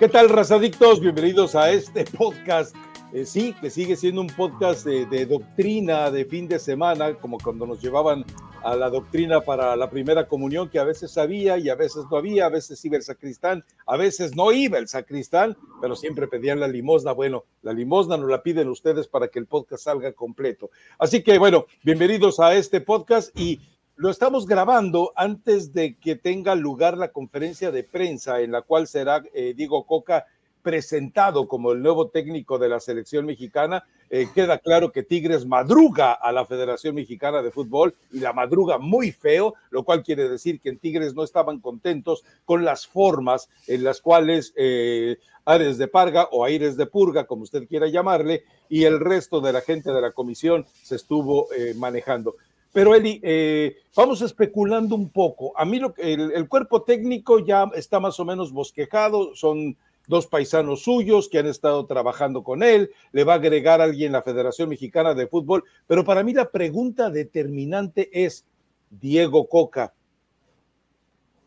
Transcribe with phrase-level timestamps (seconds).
[0.00, 0.98] ¿Qué tal, razadictos?
[0.98, 2.74] Bienvenidos a este podcast.
[3.12, 7.66] Eh, sí, que sigue siendo un podcast de, doctrina de fin de semana, como cuando
[7.66, 8.24] nos llevaban
[8.64, 12.16] a la doctrina para la primera comunión, que a veces había y a veces no
[12.16, 16.60] había, a veces iba el sacristán, a veces no iba el sacristán, pero siempre pedían
[16.60, 17.12] la limosna.
[17.12, 20.70] Bueno, la limosna nos la piden ustedes para que el podcast salga completo.
[20.98, 23.60] Así que, bueno, bienvenidos a este podcast y
[24.00, 28.86] lo estamos grabando antes de que tenga lugar la conferencia de prensa en la cual
[28.86, 30.24] será eh, Diego Coca
[30.62, 33.84] presentado como el nuevo técnico de la selección mexicana.
[34.08, 38.78] Eh, queda claro que Tigres madruga a la Federación Mexicana de Fútbol y la madruga
[38.78, 43.50] muy feo, lo cual quiere decir que en Tigres no estaban contentos con las formas
[43.66, 48.44] en las cuales eh, Ares de Parga o Aires de Purga, como usted quiera llamarle,
[48.70, 52.34] y el resto de la gente de la comisión se estuvo manejando.
[52.72, 55.52] Pero Eli, eh, vamos especulando un poco.
[55.56, 59.76] A mí lo, el, el cuerpo técnico ya está más o menos bosquejado, son
[60.10, 64.22] dos paisanos suyos que han estado trabajando con él, le va a agregar alguien la
[64.22, 68.44] Federación Mexicana de Fútbol, pero para mí la pregunta determinante es,
[68.90, 69.94] Diego Coca,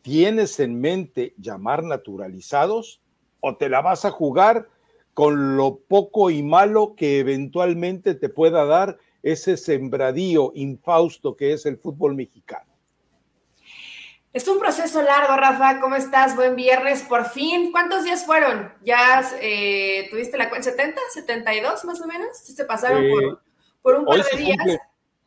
[0.01, 3.01] ¿tienes en mente llamar naturalizados
[3.41, 4.69] o te la vas a jugar
[5.13, 11.65] con lo poco y malo que eventualmente te pueda dar ese sembradío infausto que es
[11.65, 12.71] el fútbol mexicano.
[14.33, 15.79] Es un proceso largo, Rafa.
[15.79, 16.35] ¿Cómo estás?
[16.35, 17.71] Buen viernes, por fin.
[17.71, 18.73] ¿Cuántos días fueron?
[18.83, 20.71] ¿Ya eh, tuviste la cuenta?
[20.71, 20.95] ¿70?
[21.15, 22.35] ¿72 más o menos?
[22.37, 23.03] ¿Se pasaron
[23.83, 24.57] por, un par de días?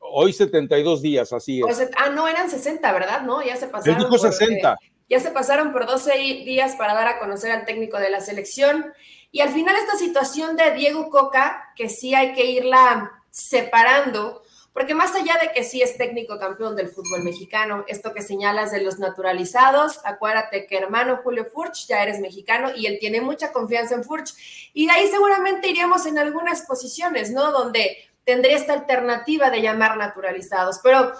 [0.00, 1.90] hoy 72 días, así es.
[1.96, 3.22] ah, no, eran 60, ¿verdad?
[3.22, 4.08] No, ya se pasaron.
[4.08, 4.72] Por, 60.
[4.72, 6.12] Eh, ya se pasaron por 12
[6.44, 8.86] días para dar a conocer al técnico de la selección.
[9.30, 14.42] Y al final esta situación de Diego Coca, que sí hay que irla separando,
[14.76, 18.72] porque más allá de que sí es técnico campeón del fútbol mexicano, esto que señalas
[18.72, 23.52] de los naturalizados, acuérdate que hermano Julio Furch ya eres mexicano y él tiene mucha
[23.52, 24.34] confianza en Furch.
[24.74, 27.52] Y de ahí seguramente iríamos en algunas posiciones, ¿no?
[27.52, 30.78] Donde tendría esta alternativa de llamar naturalizados.
[30.82, 31.10] Pero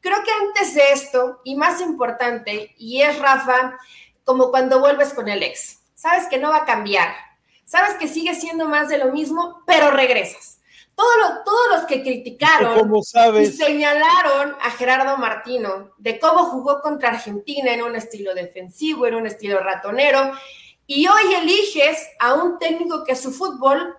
[0.00, 3.78] creo que antes de esto, y más importante, y es Rafa,
[4.24, 7.14] como cuando vuelves con el ex, sabes que no va a cambiar,
[7.64, 10.55] sabes que sigue siendo más de lo mismo, pero regresas
[10.96, 12.90] todos los, que criticaron
[13.40, 19.14] y señalaron a Gerardo Martino de cómo jugó contra Argentina en un estilo defensivo, en
[19.14, 20.32] un estilo ratonero,
[20.86, 23.94] y hoy eliges a un técnico que su fútbol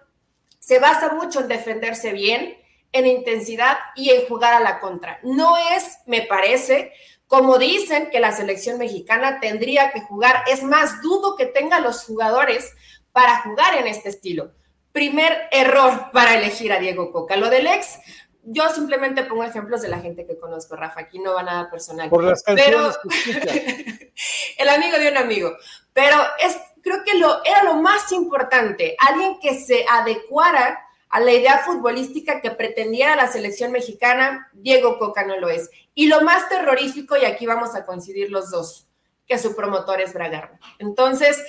[0.59, 2.57] se basa mucho en defenderse bien,
[2.91, 5.19] en intensidad y en jugar a la contra.
[5.21, 6.93] No es, me parece,
[7.27, 10.43] como dicen que la selección mexicana tendría que jugar.
[10.47, 12.73] Es más, dudo que tenga los jugadores
[13.11, 14.51] para jugar en este estilo
[14.97, 17.37] primer error para elegir a Diego Coca.
[17.37, 17.99] Lo del ex,
[18.41, 22.09] yo simplemente pongo ejemplos de la gente que conozco, Rafa, aquí no va nada personal.
[22.09, 22.89] Por las Pero
[24.57, 25.55] el amigo de un amigo.
[25.93, 31.31] Pero es, creo que lo, era lo más importante, alguien que se adecuara a la
[31.31, 35.69] idea futbolística que pretendiera la selección mexicana, Diego Coca no lo es.
[35.93, 38.87] Y lo más terrorífico, y aquí vamos a coincidir los dos,
[39.27, 40.59] que su promotor es Bragarna.
[40.79, 41.39] Entonces,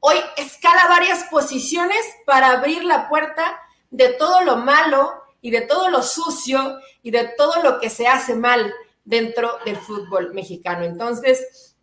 [0.00, 5.90] Hoy escala varias posiciones para abrir la puerta de todo lo malo y de todo
[5.90, 8.74] lo sucio y de todo lo que se hace mal
[9.04, 10.84] dentro del fútbol mexicano.
[10.84, 11.76] Entonces,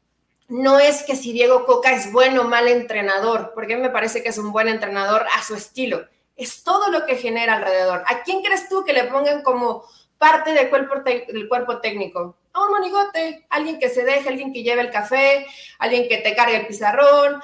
[0.47, 4.29] no es que si Diego Coca es bueno o mal entrenador, porque me parece que
[4.29, 6.05] es un buen entrenador a su estilo.
[6.35, 8.03] Es todo lo que genera alrededor.
[8.07, 9.83] ¿A quién crees tú que le pongan como
[10.17, 12.37] parte del cuerpo, del cuerpo técnico?
[12.53, 15.47] A un monigote, alguien que se deje, alguien que lleve el café,
[15.79, 17.41] alguien que te cargue el pizarrón,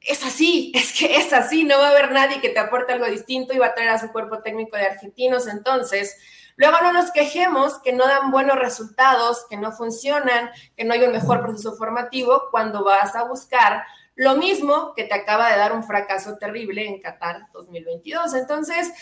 [0.00, 3.06] es así, es que es así, no va a haber nadie que te aporte algo
[3.06, 5.46] distinto y va a traer a su cuerpo técnico de argentinos.
[5.46, 6.16] Entonces,
[6.56, 11.02] luego no nos quejemos que no dan buenos resultados, que no funcionan, que no hay
[11.02, 13.84] un mejor proceso formativo cuando vas a buscar
[14.16, 18.34] lo mismo que te acaba de dar un fracaso terrible en Qatar 2022.
[18.34, 18.92] Entonces,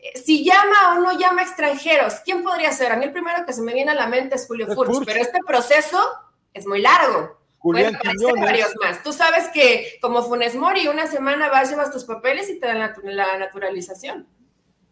[0.00, 2.90] eh, si llama o no llama extranjeros, ¿quién podría ser?
[2.90, 5.20] A mí el primero que se me viene a la mente es Julio Furch, pero
[5.20, 6.00] este proceso
[6.52, 7.43] es muy largo.
[7.64, 7.96] Julián
[8.42, 9.02] varios más.
[9.02, 12.92] Tú sabes que como Funes Mori, una semana vas, llevas tus papeles y te dan
[13.04, 14.28] la, naturalización.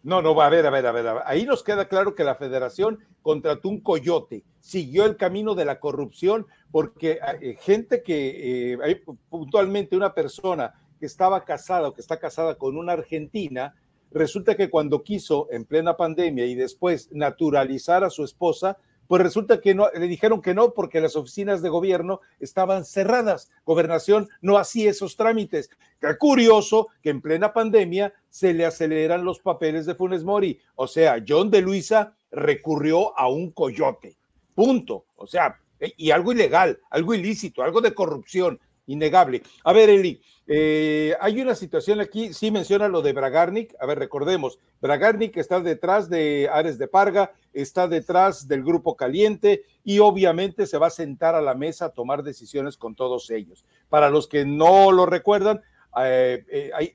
[0.03, 2.35] No, no, va a ver, a ver, a ver, Ahí nos queda claro que la
[2.35, 9.05] federación contrató un coyote, siguió el camino de la corrupción, porque eh, gente que, eh,
[9.29, 13.75] puntualmente una persona que estaba casada o que está casada con una argentina,
[14.13, 19.61] resulta que cuando quiso en plena pandemia y después naturalizar a su esposa, pues resulta
[19.61, 23.51] que no, le dijeron que no porque las oficinas de gobierno estaban cerradas.
[23.65, 25.71] Gobernación no hacía esos trámites.
[26.01, 30.59] Qué curioso que en plena pandemia se le aceleran los papeles de Funes Mori.
[30.77, 34.17] O sea, John de Luisa recurrió a un coyote.
[34.55, 35.05] Punto.
[35.17, 35.59] O sea,
[35.97, 38.61] y algo ilegal, algo ilícito, algo de corrupción.
[38.87, 39.43] innegable.
[39.65, 40.21] A ver, Eli,
[40.55, 43.75] eh, hay una situación aquí, sí menciona lo de Bragarnik.
[43.81, 49.63] A ver, recordemos, Bragarnik está detrás de Ares de Parga, está detrás del Grupo Caliente
[49.83, 53.65] y obviamente se va a sentar a la mesa a tomar decisiones con todos ellos.
[53.89, 55.63] Para los que no lo recuerdan,
[56.05, 56.45] eh,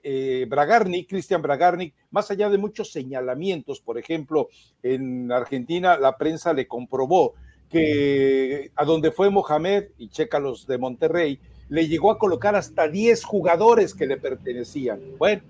[0.04, 4.50] eh, Bragarnik, Cristian Bragarnik, más allá de muchos señalamientos, por ejemplo,
[4.84, 7.34] en Argentina la prensa le comprobó
[7.70, 12.88] que a donde fue Mohamed, y checa los de Monterrey, le llegó a colocar hasta
[12.88, 15.00] 10 jugadores que le pertenecían.
[15.18, 15.44] Bueno,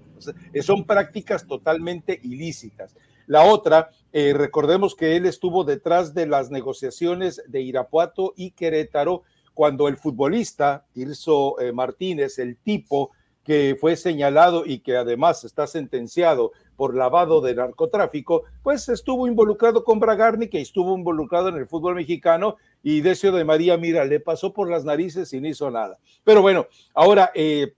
[0.62, 2.96] son prácticas totalmente ilícitas.
[3.28, 9.24] La otra, eh, recordemos que él estuvo detrás de las negociaciones de Irapuato y Querétaro
[9.54, 13.12] cuando el futbolista Tirso eh, Martínez, el tipo
[13.48, 19.86] que fue señalado y que además está sentenciado por lavado de narcotráfico, pues estuvo involucrado
[19.86, 24.20] con Bragarni, que estuvo involucrado en el fútbol mexicano, y Decio de María, mira, le
[24.20, 25.98] pasó por las narices y no hizo nada.
[26.26, 27.74] Pero bueno, ahora, eh,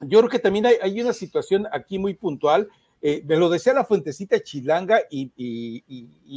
[0.00, 2.68] yo creo que también hay, una situación aquí muy puntual.
[3.02, 5.82] Eh, me lo decía la fuentecita chilanga y,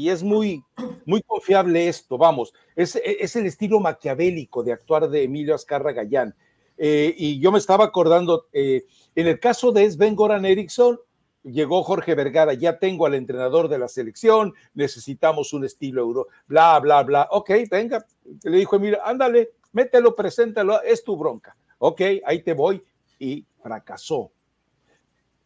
[0.09, 0.63] es muy,
[1.05, 6.33] muy confiable esto, vamos, es, es el estilo maquiavélico de actuar de Emilio Azcarra Gallán
[6.77, 8.85] eh, y yo me estaba acordando, eh,
[9.15, 10.99] en el caso de Sven Goran Eriksson,
[11.43, 16.79] llegó Jorge Vergara, ya tengo al entrenador de la selección, necesitamos un estilo euro, bla,
[16.79, 17.27] bla, bla.
[17.31, 18.05] Ok, venga,
[18.43, 21.55] le dijo, mira, ándale, mételo, preséntalo, es tu bronca.
[21.77, 22.83] Ok, ahí te voy.
[23.19, 24.31] Y fracasó.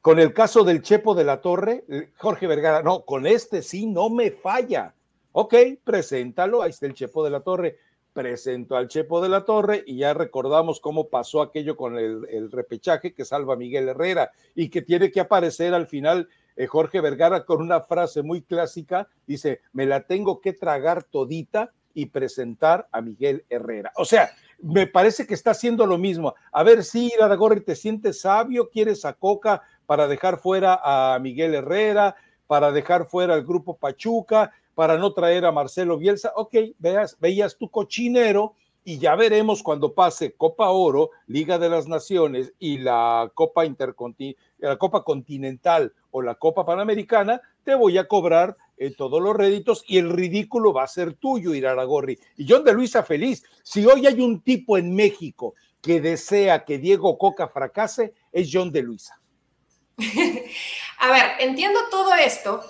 [0.01, 3.85] Con el caso del Chepo de la Torre, eh, Jorge Vergara, no, con este sí
[3.85, 4.95] no me falla.
[5.33, 5.53] Ok,
[5.83, 7.77] preséntalo, ahí está el Chepo de la Torre
[8.19, 13.13] presentó al Chepo de la Torre y ya recordamos cómo pasó aquello con el, repechaje
[13.13, 16.27] que salva a Miguel Herrera y que tiene que aparecer al final
[16.57, 21.71] eh, Jorge Vergara con una frase muy clásica, dice, me la tengo que tragar todita
[21.93, 23.93] y presentar a Miguel Herrera.
[23.95, 24.31] O sea,
[24.61, 26.35] me parece que está haciendo lo mismo.
[26.51, 31.55] A ver si Aragorri te sientes sabio, quieres a Coca para dejar fuera a Miguel
[31.55, 32.17] Herrera,
[32.47, 36.31] para dejar fuera al grupo Pachuca, para no traer a Marcelo Bielsa.
[36.37, 38.55] Ok, veas, veías tu cochinero
[38.85, 43.63] y ya veremos cuando pase Copa Oro, Liga de las Naciones y la Copa
[44.59, 49.83] la Copa Continental o la Copa Panamericana, te voy a cobrar eh, todos los réditos
[49.85, 52.17] y el ridículo va a ser tuyo, Iraragorri.
[52.37, 53.43] Y John de Luisa feliz.
[53.63, 58.71] Si hoy hay un tipo en México que desea que Diego Coca fracase, es John
[58.71, 59.19] de Luisa.
[60.99, 62.63] a ver, entiendo todo esto,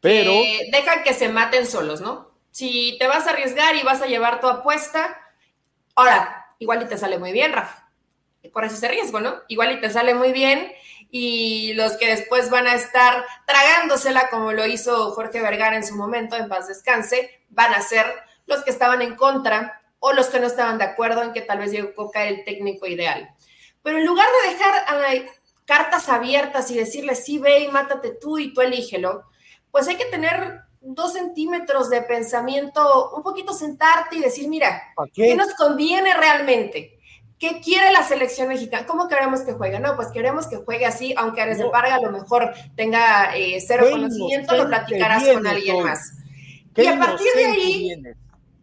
[0.00, 0.32] pero.
[0.72, 2.30] dejan que se maten solos, ¿no?
[2.50, 5.18] Si te vas a arriesgar y vas a llevar tu apuesta,
[5.94, 7.88] ahora, igual y te sale muy bien, Rafa.
[8.52, 9.36] Por ese riesgo, ¿no?
[9.48, 10.72] Igual y te sale muy bien
[11.10, 15.96] y los que después van a estar tragándosela, como lo hizo Jorge Vergara en su
[15.96, 18.06] momento, en paz descanse, van a ser
[18.46, 21.58] los que estaban en contra o los que no estaban de acuerdo en que tal
[21.58, 23.30] vez Diego Coca era el técnico ideal.
[23.82, 25.30] Pero en lugar de dejar
[25.64, 29.24] cartas abiertas y decirle, sí, ve y mátate tú y tú elígelo,
[29.70, 34.82] pues hay que tener dos centímetros de pensamiento, un poquito sentarte y decir, mira,
[35.12, 35.34] qué?
[35.36, 36.98] nos conviene realmente?
[37.38, 38.86] ¿Qué quiere la selección mexicana?
[38.86, 39.80] ¿Cómo queremos que juegue?
[39.80, 43.58] No, pues queremos que juegue así, aunque Ares de Parga a lo mejor tenga eh,
[43.66, 46.12] cero conocimiento, lo platicarás con alguien más.
[46.76, 48.02] Y a partir de ahí,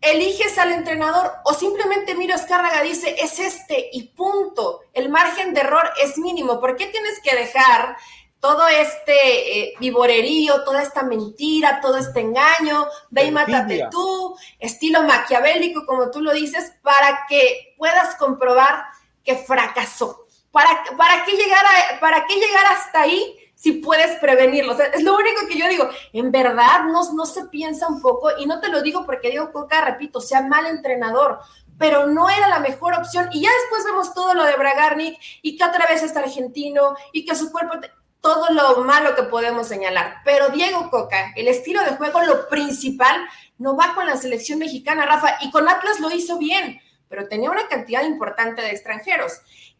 [0.01, 4.81] eliges al entrenador o simplemente Miro Escárraga dice, es este y punto.
[4.93, 6.59] El margen de error es mínimo.
[6.59, 7.97] ¿Por qué tienes que dejar
[8.39, 15.03] todo este eh, vivorerío, toda esta mentira, todo este engaño, ve y mátate tú, estilo
[15.03, 18.83] maquiavélico, como tú lo dices, para que puedas comprobar
[19.23, 20.25] que fracasó.
[20.51, 21.65] ¿Para, para, qué, llegar
[21.99, 24.79] ¿Para qué llegar hasta ahí si puedes prevenirlo?
[24.79, 28.45] es lo único que yo digo, en verdad no, no se piensa un poco, y
[28.45, 31.39] no te lo digo porque digo Coca, repito, sea mal entrenador,
[31.77, 33.29] pero no era la mejor opción.
[33.31, 37.25] Y ya después vemos todo lo de Bragarnik y que otra vez es argentino y
[37.25, 37.75] que su cuerpo
[38.21, 40.21] todo lo malo que podemos señalar.
[40.25, 45.05] Pero Diego Coca, el estilo de juego, lo principal, no va con la selección mexicana,
[45.05, 49.33] Rafa, y con Atlas lo hizo bien, pero tenía una cantidad importante de extranjeros.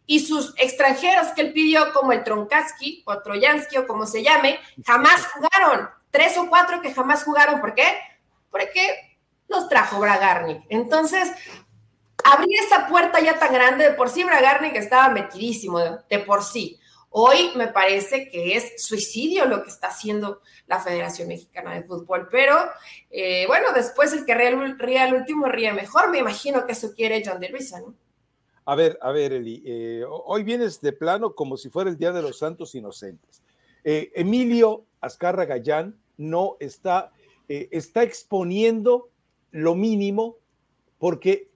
[0.06, 4.60] Y sus extranjeros que él pidió, como el Tronkaski o Troyansky o como se llame,
[4.86, 5.90] jamás jugaron.
[6.12, 7.60] Tres o cuatro que jamás jugaron.
[7.60, 8.00] ¿Por qué?
[8.50, 10.64] Porque los trajo Bragarnik.
[10.70, 11.30] Entonces,
[12.24, 16.80] abrir esa puerta ya tan grande, de por sí Bragarnik estaba metidísimo, de por sí.
[17.10, 22.28] Hoy me parece que es suicidio lo que está haciendo la Federación Mexicana de Fútbol,
[22.30, 22.56] pero
[23.10, 27.24] eh, bueno, después el que ríe al último ríe mejor, me imagino que eso quiere
[27.26, 27.96] John de Luisa, ¿no?
[28.66, 32.12] A ver, a ver, Eli, eh, hoy vienes de plano como si fuera el Día
[32.12, 33.42] de los Santos Inocentes.
[33.86, 37.14] Eh, Emilio Azcarra Gallán no está,
[37.48, 39.10] está exponiendo
[39.52, 40.38] lo mínimo
[40.98, 41.50] porque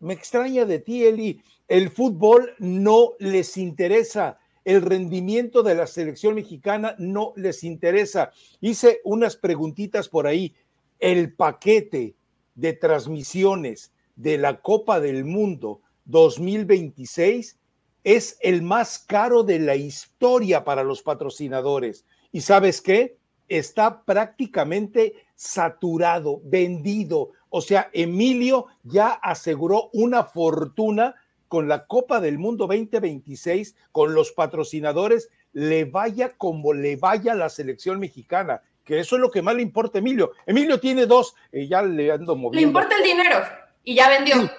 [0.00, 4.38] me extraña de ti, Eli, El fútbol no les interesa.
[4.68, 8.32] El rendimiento de la selección mexicana no les interesa.
[8.60, 10.54] Hice unas preguntitas por ahí.
[10.98, 12.16] El paquete
[12.54, 17.58] de transmisiones de la Copa del Mundo 2026
[18.04, 22.04] es el más caro de la historia para los patrocinadores.
[22.30, 23.16] ¿Y sabes qué?
[23.48, 27.30] Está prácticamente saturado, vendido.
[27.48, 31.14] O sea, Emilio ya aseguró una fortuna
[31.48, 37.36] con la Copa del Mundo 2026, con los patrocinadores, le vaya como le vaya a
[37.36, 40.32] la selección mexicana, que eso es lo que más le importa a Emilio.
[40.46, 42.60] Emilio tiene dos, eh, ya le ando moviendo.
[42.60, 43.40] Le importa el dinero
[43.84, 44.50] y ya vendió.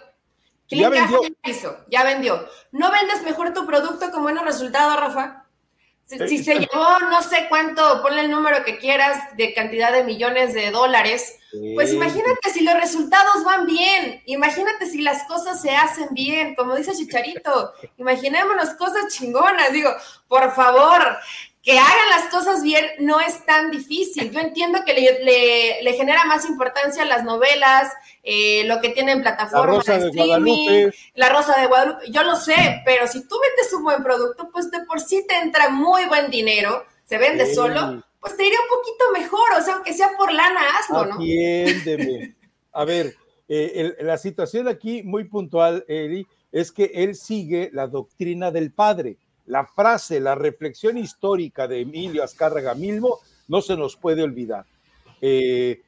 [0.67, 1.22] ya vendió.
[1.88, 2.48] ya vendió.
[2.72, 5.46] ¿No vendes mejor tu producto con buenos resultados, Rafa?
[6.09, 10.55] Si, se llevó no sé cuánto, ponle el número que quieras de cantidad de millones
[10.55, 11.37] de dólares,
[11.75, 16.75] pues imagínate si los resultados van bien, imagínate si las cosas se hacen bien, como
[16.75, 19.91] dice Chicharito, imaginémonos cosas chingonas, digo,
[20.27, 21.17] por favor,
[21.69, 24.31] que hagan las cosas bien no es tan difícil.
[24.31, 24.93] Yo entiendo que
[25.83, 31.61] le, genera más importancia las novelas, eh, lo que tienen plataformas de, streaming, la Rosa
[31.61, 34.99] de Guadalupe, yo lo sé, pero si tú vendes un buen producto, pues de por
[34.99, 39.59] sí te entra muy buen dinero, se vende solo, pues te iría un poquito mejor,
[39.59, 41.15] o sea, aunque sea por lana, hazlo, ¿no?
[41.17, 42.35] Atiéndeme.
[42.71, 43.15] A ver,
[43.47, 49.17] eh, la situación aquí muy puntual, Eri, es que él sigue la doctrina del padre
[49.49, 54.65] la frase, la reflexión histórica de Emilio Azcárraga Milmo no se nos puede olvidar.
[55.21, 55.81] Eh,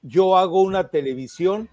[0.00, 1.68] yo hago una televisión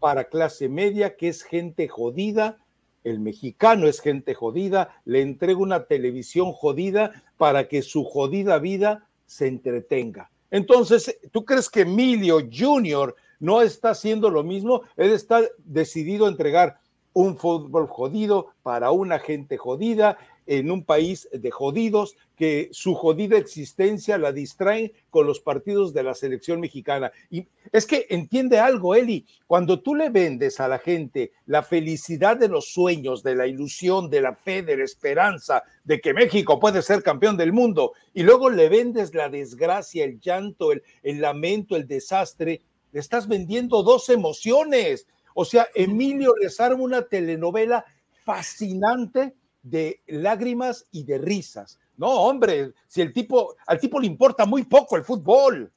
[0.00, 2.56] para clase media que es gente jodida,
[3.04, 9.06] el mexicano es gente jodida, le entrego una televisión jodida para que su jodida vida
[9.26, 10.30] se entretenga.
[10.50, 13.14] Entonces, ¿tú crees que Emilio Jr.
[13.40, 14.80] no está haciendo lo mismo?
[14.96, 16.80] Él está decidido a entregar
[17.18, 23.36] un fútbol jodido para una gente jodida en un país de jodidos que su jodida
[23.36, 27.10] existencia la distraen con los partidos de la selección mexicana.
[27.28, 32.36] Y es que entiende algo, Eli, cuando tú le vendes a la gente la felicidad
[32.36, 36.60] de los sueños, de la ilusión, de la fe, de la esperanza, de que México
[36.60, 41.20] puede ser campeón del mundo, y luego le vendes la desgracia, el llanto, el, el
[41.20, 45.06] lamento, el desastre, le estás vendiendo dos emociones.
[45.40, 47.84] O sea, Emilio les arma una telenovela
[48.24, 51.78] fascinante de lágrimas y de risas.
[51.96, 55.72] No, hombre, si el tipo, al tipo le importa muy poco el fútbol.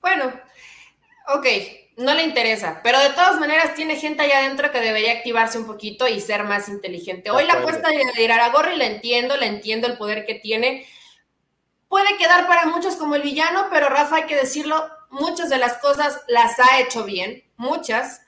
[0.00, 0.32] Bueno,
[1.28, 1.46] ok,
[1.98, 5.66] no le interesa, pero de todas maneras tiene gente allá adentro que debería activarse un
[5.66, 7.30] poquito y ser más inteligente.
[7.30, 10.84] Hoy la apuesta de, Iraragorri la entiendo, la entiendo el poder que tiene.
[11.86, 15.78] Puede quedar para muchos como el villano, pero Rafa, hay que decirlo, muchas de las
[15.78, 18.22] cosas las ha hecho bien, muchas,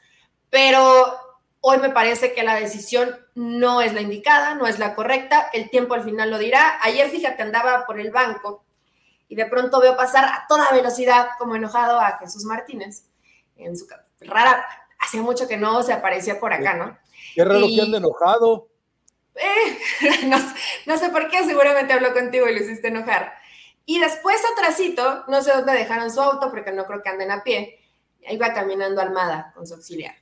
[0.50, 1.18] pero
[1.66, 5.70] Hoy me parece que la decisión no es la indicada, no es la correcta, el
[5.70, 6.78] tiempo al final lo dirá.
[6.82, 8.66] Ayer, fíjate, andaba por el banco
[9.28, 13.06] y de pronto veo pasar a toda velocidad, como enojado, a Jesús Martínez
[13.56, 13.86] en su
[14.20, 14.62] rara,
[14.98, 16.98] hacía mucho que no se aparecía por acá, ¿no?
[17.34, 18.68] Qué raro que ande enojado.
[19.36, 20.26] Eh,
[20.86, 23.32] no, sé por qué, seguramente habló contigo y lo hiciste enojar.
[23.86, 27.42] Y después atrásito, no sé dónde dejaron su auto, porque no creo que anden a
[27.42, 27.78] pie,
[28.28, 30.14] iba caminando Almada con su auxiliar.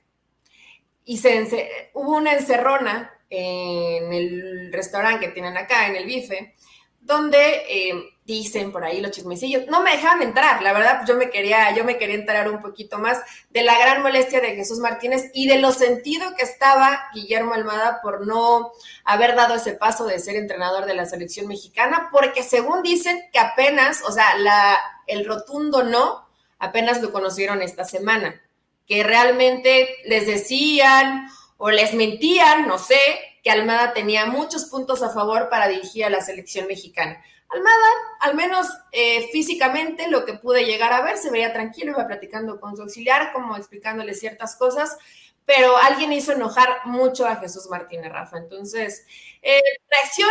[1.04, 6.54] Y se hubo una encerrona en el restaurante que tienen acá, en el bife,
[7.00, 11.16] donde eh, dicen por ahí los chismecillos, no me dejaban entrar, la verdad, pues yo
[11.16, 14.78] me quería, yo me quería enterar un poquito más de la gran molestia de Jesús
[14.78, 18.72] Martínez y de lo sentido que estaba Guillermo Almada por no
[19.04, 23.40] haber dado ese paso de ser entrenador de la selección mexicana, porque según dicen que
[23.40, 28.40] apenas, o sea, la, el rotundo no, apenas lo conocieron esta semana
[28.86, 32.98] que realmente les decían o les mentían, no sé,
[33.42, 37.22] que Almada tenía muchos puntos a favor para dirigir a la selección mexicana.
[37.48, 37.86] Almada,
[38.20, 42.60] al menos eh, físicamente, lo que pude llegar a ver, se veía tranquilo, iba platicando
[42.60, 44.96] con su auxiliar, como explicándole ciertas cosas,
[45.44, 48.38] pero alguien hizo enojar mucho a Jesús Martínez Rafa.
[48.38, 49.04] Entonces,
[49.42, 50.30] eh, reacción,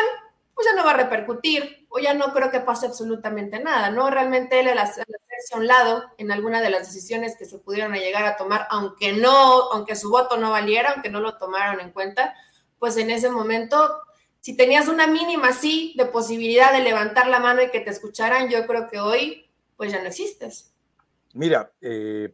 [0.56, 4.10] pues ya no va a repercutir, o ya no creo que pase absolutamente nada, ¿no?
[4.10, 4.90] Realmente él, la
[5.54, 9.14] a un lado en alguna de las decisiones que se pudieron llegar a tomar, aunque
[9.14, 12.36] no, aunque su voto no valiera, aunque no lo tomaron en cuenta,
[12.82, 13.78] pues en ese momento,
[14.40, 18.50] si tenías una mínima sí de posibilidad de levantar la mano y que te escucharan,
[18.50, 19.46] yo creo que hoy,
[19.78, 20.74] pues ya no existes.
[21.36, 22.34] Mira, eh,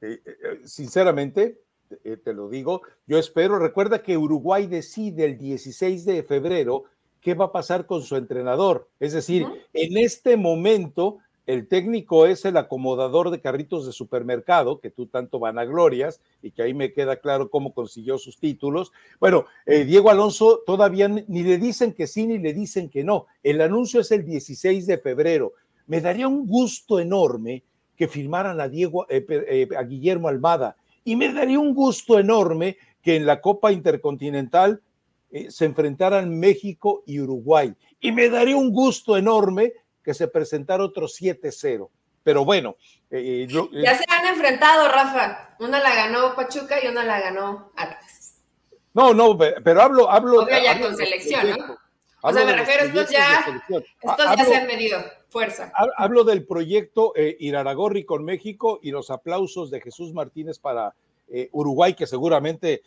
[0.00, 1.60] eh, eh, sinceramente,
[2.02, 6.82] te lo digo, yo espero, recuerda que Uruguay decide el 16 de febrero
[7.20, 8.90] qué va a pasar con su entrenador.
[8.98, 14.90] Es decir, en este momento el técnico es el acomodador de carritos de supermercado, que
[14.90, 18.92] tú tanto vanaglorias, y que ahí me queda claro cómo consiguió sus títulos.
[19.20, 23.26] Bueno, eh, Diego Alonso todavía ni le dicen que sí ni le dicen que no.
[23.44, 25.52] El anuncio es el 16 de febrero.
[25.86, 27.62] Me daría un gusto enorme
[27.96, 32.76] que firmaran a, Diego, eh, eh, a Guillermo Almada, y me daría un gusto enorme
[33.00, 34.82] que en la Copa Intercontinental
[35.48, 37.74] se enfrentaran México y Uruguay.
[38.00, 39.74] Y me daría un gusto enorme
[40.06, 41.90] que se presentara otro 7-0.
[42.22, 42.76] Pero bueno.
[43.10, 45.56] Eh, eh, ya se han enfrentado, Rafa.
[45.58, 48.40] Una la ganó Pachuca y una la ganó Atlas.
[48.94, 50.08] No, no, pero hablo.
[50.08, 51.76] hablo Obvio ya con selección, ¿no?
[52.22, 53.44] O sea, me refiero, estos ya,
[54.00, 55.72] estos ya se han medido fuerza.
[55.96, 60.94] Hablo del proyecto eh, Iraragorri con México y los aplausos de Jesús Martínez para
[61.50, 62.82] Uruguay, que seguramente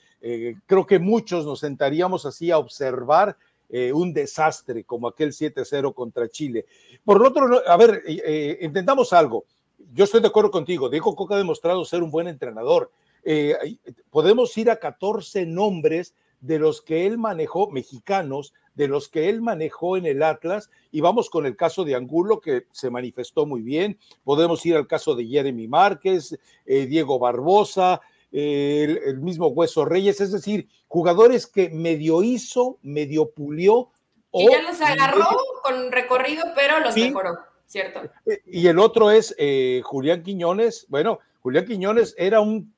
[0.65, 3.35] creo que muchos nos sentaríamos así a observar
[3.71, 6.65] eh, un desastre como aquel 7-0 contra Chile.
[7.05, 9.45] Por otro, a ver, eh, intentamos algo.
[9.93, 10.89] Yo estoy de acuerdo contigo.
[10.89, 12.91] Diego Coca ha demostrado ser un buen entrenador.
[13.23, 13.77] Eh,
[14.09, 19.39] podemos ir a 14 nombres de los que él manejó, mexicanos, de los que él
[19.41, 23.61] manejó en el Atlas, y vamos con el caso de Angulo, que se manifestó muy
[23.61, 23.99] bien.
[24.23, 30.67] Podemos ir al caso de Jeremy Márquez, Diego Barbosa, el, mismo Hueso Reyes, es decir,
[30.87, 33.89] jugadores que medio hizo, medio pulió.
[34.31, 35.27] Y ya los agarró
[35.63, 38.01] con recorrido, pero los mejoró, ¿cierto?
[38.25, 40.85] Eh, y el otro es eh, Julián Quiñones.
[40.89, 42.73] Bueno, Julián Quiñones era un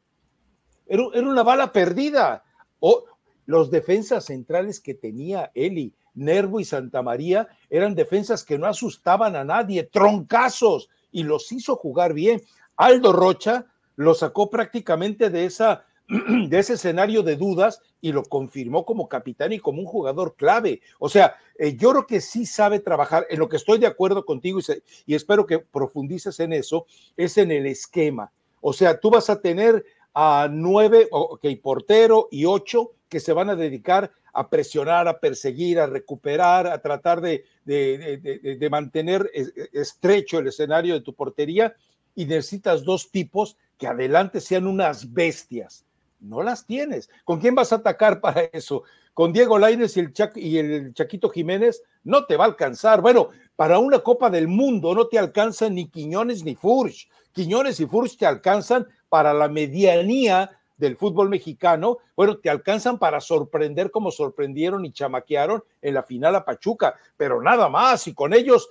[0.91, 2.43] era, una bala perdida.
[2.79, 3.05] O
[3.45, 9.35] los defensas centrales que tenía Eli, Nervo y Santa María eran defensas que no asustaban
[9.35, 12.41] a nadie, troncazos, y los hizo jugar bien.
[12.75, 18.85] Aldo Rocha lo sacó prácticamente de, esa, de ese escenario de dudas y lo confirmó
[18.85, 20.81] como capitán y como un jugador clave.
[20.99, 24.25] O sea, eh, yo creo que sí sabe trabajar, en lo que estoy de acuerdo
[24.25, 24.59] contigo
[25.05, 28.31] y, espero que profundices en eso, es en el esquema.
[28.59, 33.49] O sea, tú vas a tener a nueve, ok, portero y ocho que se van
[33.49, 39.29] a dedicar a presionar, a perseguir, a recuperar, a tratar de, de, mantener
[39.73, 41.75] estrecho el escenario de tu portería
[42.15, 45.85] y necesitas dos tipos que adelante sean unas bestias.
[46.19, 47.09] No las tienes.
[47.25, 48.83] ¿Con quién vas a atacar para eso?
[49.15, 53.01] Con Diego Lainez y el, y el Chaquito Jiménez no te va a alcanzar.
[53.01, 57.09] Bueno, para una Copa del Mundo no te alcanzan ni Quiñones ni Furch.
[57.31, 63.19] Quiñones y Furch te alcanzan para la medianía del fútbol mexicano, bueno, te alcanzan para
[63.19, 68.33] sorprender como sorprendieron y chamaquearon en la final a Pachuca, pero nada más, y con
[68.33, 68.69] ellos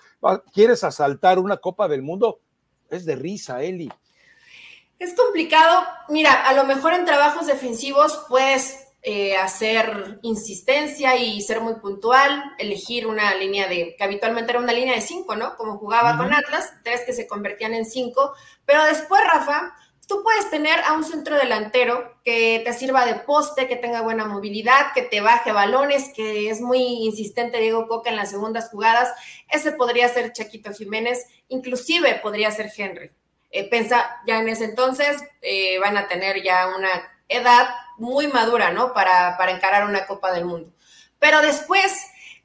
[0.52, 2.40] quieres asaltar una Copa del Mundo,
[2.90, 3.90] es de risa, Eli.
[5.00, 5.82] Es complicado.
[6.10, 12.52] Mira, a lo mejor en trabajos defensivos puedes eh, hacer insistencia y ser muy puntual,
[12.58, 15.56] elegir una línea de, que habitualmente era una línea de cinco, ¿no?
[15.56, 18.34] Como jugaba con Atlas, tres que se convertían en cinco.
[18.66, 19.74] Pero después, Rafa,
[20.06, 24.26] tú puedes tener a un centro delantero que te sirva de poste, que tenga buena
[24.26, 29.14] movilidad, que te baje balones, que es muy insistente Diego Coca en las segundas jugadas.
[29.48, 33.12] Ese podría ser Chaquito Jiménez, inclusive podría ser Henry.
[33.50, 36.88] Eh, pensa, ya en ese entonces eh, van a tener ya una
[37.28, 38.92] edad muy madura, ¿no?
[38.94, 40.72] Para, para encarar una Copa del Mundo.
[41.18, 41.92] Pero después,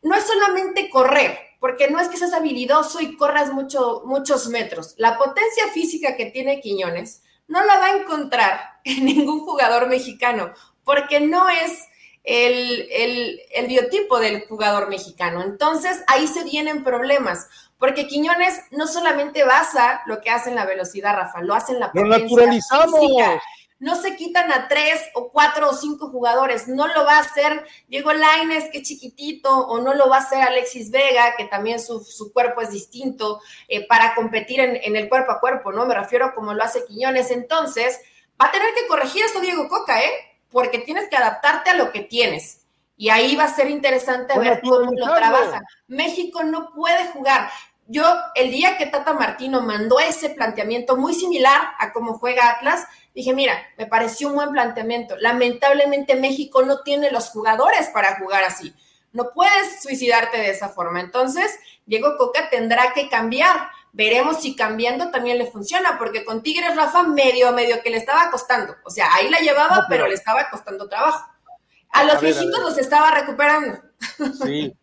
[0.02, 4.94] no es solamente correr, porque no es que seas habilidoso y corras mucho, muchos metros.
[4.98, 10.54] La potencia física que tiene Quiñones no la va a encontrar en ningún jugador mexicano,
[10.84, 11.88] porque no es
[12.24, 15.44] el, el, el biotipo del jugador mexicano.
[15.44, 17.48] Entonces, ahí se vienen problemas
[17.86, 21.80] porque Quiñones no solamente basa lo que hace en la velocidad, Rafa, lo hace en
[21.80, 22.18] la potencia.
[22.18, 23.00] Lo naturalizamos.
[23.78, 26.68] No se quitan a tres o cuatro o cinco jugadores.
[26.68, 30.22] No lo va a hacer Diego Laines, que es chiquitito, o no lo va a
[30.22, 32.02] hacer Alexis Vega, que también su,
[32.34, 35.86] cuerpo es distinto, eh, para competir en, en, el cuerpo a cuerpo, ¿no?
[35.86, 37.30] Me refiero a como lo hace Quiñones.
[37.30, 38.00] Entonces,
[38.42, 40.12] va a tener que corregir esto Diego Coca, ¿eh?
[40.50, 42.66] Porque tienes que adaptarte a lo que tienes.
[42.98, 45.62] Y ahí va a ser interesante ver cómo lo trabaja.
[45.88, 47.50] México no puede jugar.
[47.88, 52.88] Yo, el día que Tata Martino mandó ese planteamiento muy similar a cómo juega Atlas,
[53.14, 55.16] dije, mira, me pareció un buen planteamiento.
[55.18, 58.74] Lamentablemente México no tiene los jugadores para jugar así.
[59.14, 61.00] No puedes suicidarte de esa forma.
[61.00, 63.70] Entonces, Diego Coca tendrá que cambiar.
[63.94, 68.32] Veremos si cambiando también le funciona, porque con Tigres Rafa medio, medio que le estaba
[68.32, 68.76] costando.
[68.84, 70.08] O sea, ahí la llevaba, pero...
[70.08, 71.24] le estaba costando trabajo.
[71.92, 73.80] A los viejitos los estaba recuperando.
[74.44, 74.76] Sí.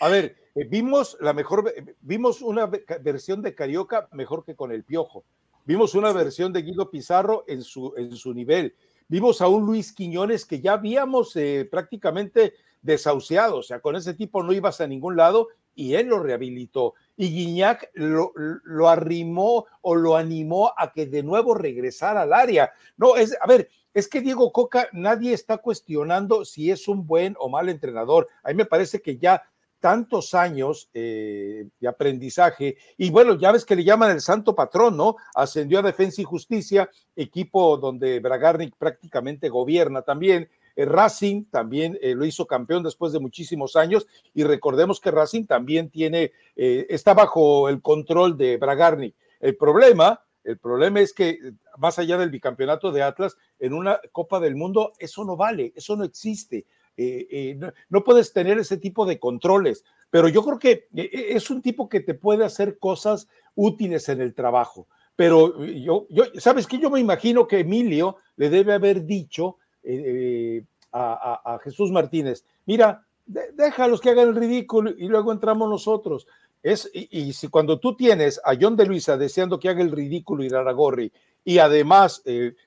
[0.00, 4.82] A ver, eh, vimos la mejor, vimos una versión de Carioca mejor que con el
[4.84, 5.24] Piojo.
[5.66, 8.74] Vimos una versión de Guido Pizarro en su, en su nivel.
[9.08, 14.14] Vimos a un Luis Quiñones que ya habíamos eh, prácticamente desahuciado, o sea, con ese
[14.14, 16.94] tipo no ibas a ningún lado y él lo rehabilitó.
[17.16, 22.72] y Guiñac lo, lo, arrimó o lo animó a que de nuevo regresara al área.
[22.96, 27.34] No, es, a ver, es que Diego Coca, nadie está cuestionando si es un buen
[27.38, 28.28] o mal entrenador.
[28.42, 29.42] A mí me parece que ya
[29.80, 34.96] tantos años eh, de aprendizaje, y bueno, ya ves que le llaman el santo patrón,
[34.96, 35.16] ¿no?
[35.34, 40.48] Ascendió a Defensa y Justicia, equipo donde Bragarnik prácticamente gobierna también.
[40.74, 45.44] Eh, Racing también eh, lo hizo campeón después de muchísimos años, y recordemos que Racing
[45.44, 49.14] también tiene, está bajo el control de Bragarnik.
[49.40, 51.38] El problema, el problema es que
[51.78, 55.96] más allá del bicampeonato de Atlas, en una Copa del Mundo, eso no vale, eso
[55.96, 56.66] no existe.
[56.96, 61.50] Eh, eh, no, puedes tener ese tipo de controles, pero yo creo que eh, es
[61.50, 64.86] un tipo que te puede hacer cosas útiles en el trabajo.
[65.14, 69.58] Pero yo, yo ¿sabes que Yo me imagino que Emilio le debe haber dicho
[70.92, 76.26] a, Jesús Martínez, mira, déjalos que hagan el ridículo y luego entramos nosotros.
[76.62, 80.44] Es, y, si cuando tú tienes a John de Luisa deseando que haga el ridículo
[80.44, 81.12] y Aragorri,
[81.44, 82.22] y además,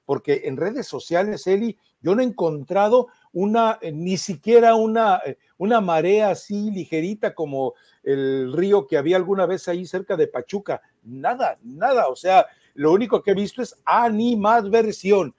[0.06, 5.38] porque en redes sociales, Eli, yo no he encontrado una, eh, ni siquiera una, eh,
[5.58, 10.82] una marea así ligerita como el río que había alguna vez ahí cerca de Pachuca.
[11.04, 12.08] Nada, nada.
[12.08, 15.36] O sea, lo único que he visto es animadversión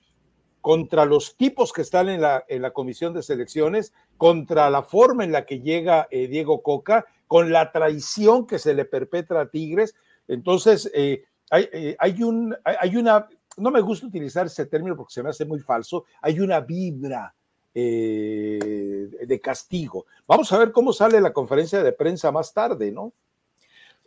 [0.61, 5.25] contra los tipos que están en la, en la comisión de selecciones, contra la forma
[5.25, 9.49] en la que llega eh, Diego Coca, con la traición que se le perpetra a
[9.49, 9.95] Tigres.
[10.29, 10.91] Entonces,
[11.51, 15.45] hay, hay, un, hay una, no me gusta utilizar ese término porque se me hace
[15.45, 17.35] muy falso, hay una vibra
[17.75, 20.07] eh, de castigo.
[20.27, 23.13] Vamos a ver cómo sale la conferencia de prensa más tarde, ¿no?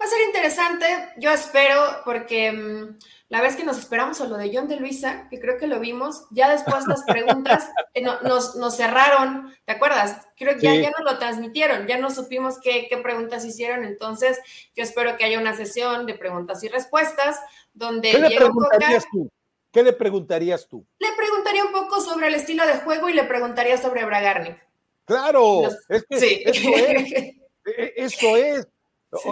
[0.02, 0.86] Va a ser interesante,
[1.18, 2.98] yo espero, porque mm,
[3.30, 5.80] la vez que nos esperamos a lo de John de Luisa, que creo que lo
[5.80, 10.28] vimos, ya después las preguntas eh, nos, nos, cerraron, ¿te acuerdas?
[10.36, 14.40] Creo que ya, ya nos lo transmitieron, ya no supimos qué, qué, preguntas hicieron, entonces
[14.76, 17.40] yo espero que haya una sesión de preguntas y respuestas
[17.74, 18.12] donde...
[18.12, 19.30] ¿Qué le preguntarías tú?
[19.72, 20.86] ¿Qué le preguntarías tú?
[21.00, 24.58] Le preguntaría un poco sobre el estilo de juego y le preguntaría sobre Bragarnik.
[25.06, 26.44] Claro, es que sí.
[26.46, 27.14] eso es.
[27.66, 28.68] E, eso es.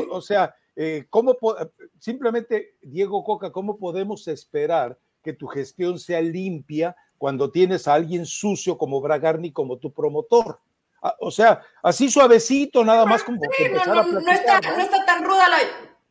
[0.10, 1.36] O, sea, eh, ¿cómo
[2.00, 8.26] simplemente, Diego Coca, cómo podemos esperar que tu gestión sea limpia cuando tienes a alguien
[8.26, 10.60] sucio como Bragarni como tu promotor?
[11.02, 13.42] Ah, o sea, así suavecito, nada más como.
[13.58, 15.58] Sí, no, no, no, está, no, está, tan ruda la,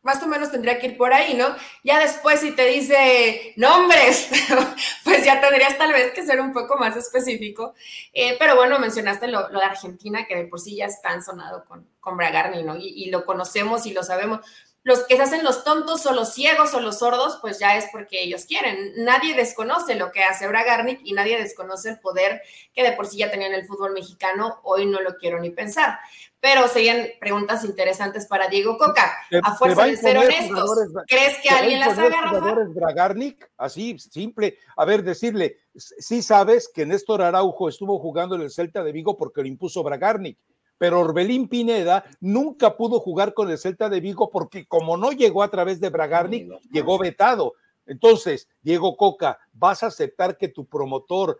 [0.03, 1.55] más o menos tendría que ir por ahí, ¿no?
[1.83, 4.29] Ya después si te dice nombres,
[5.03, 7.73] pues ya tendrías tal vez que ser un poco más específico.
[8.13, 11.87] Eh, pero bueno, mencionaste lo, de Argentina, que de por sí ya están sonado con,
[11.99, 12.75] con Bragarni, ¿no?
[12.77, 14.39] y, lo conocemos y lo sabemos
[14.83, 17.85] los que se hacen los tontos o los ciegos o los sordos, pues ya es
[17.91, 18.93] porque ellos quieren.
[18.97, 22.41] Nadie desconoce lo que hace Bragarnik y nadie desconoce el poder
[22.73, 24.59] que de por sí ya tenía en el fútbol mexicano.
[24.63, 25.99] Hoy no lo quiero ni pensar.
[26.41, 29.13] Pero serían preguntas interesantes para Diego Coca.
[29.43, 30.69] a fuerza de ser honestos,
[31.07, 32.31] ¿crees que alguien las haga,
[32.73, 34.57] Bragarnik, así, simple.
[34.75, 39.15] A ver, decirle, sí sabes que Néstor Araujo estuvo jugando en el Celta de Vigo
[39.15, 40.37] porque lo impuso Bragarnik
[40.81, 45.43] pero Orbelín Pineda nunca pudo jugar con el Celta de Vigo porque como no llegó
[45.43, 47.53] a través de Bragarnik, llegó vetado.
[47.85, 51.37] Entonces, Diego Coca, ¿vas a aceptar que tu promotor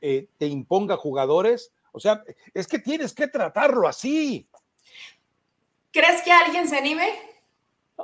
[0.00, 1.72] eh, te imponga jugadores?
[1.98, 2.22] O sea,
[2.54, 4.48] es que tienes que tratarlo así.
[5.92, 7.12] ¿Crees que alguien se anime?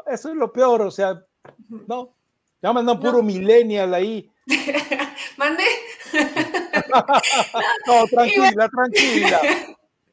[0.08, 1.22] eso es lo peor, o sea,
[1.68, 2.14] no.
[2.60, 4.30] Ya mandan puro millennial ahí.
[5.36, 5.64] ¿Mande?
[7.86, 9.40] no, tranquila, tranquila.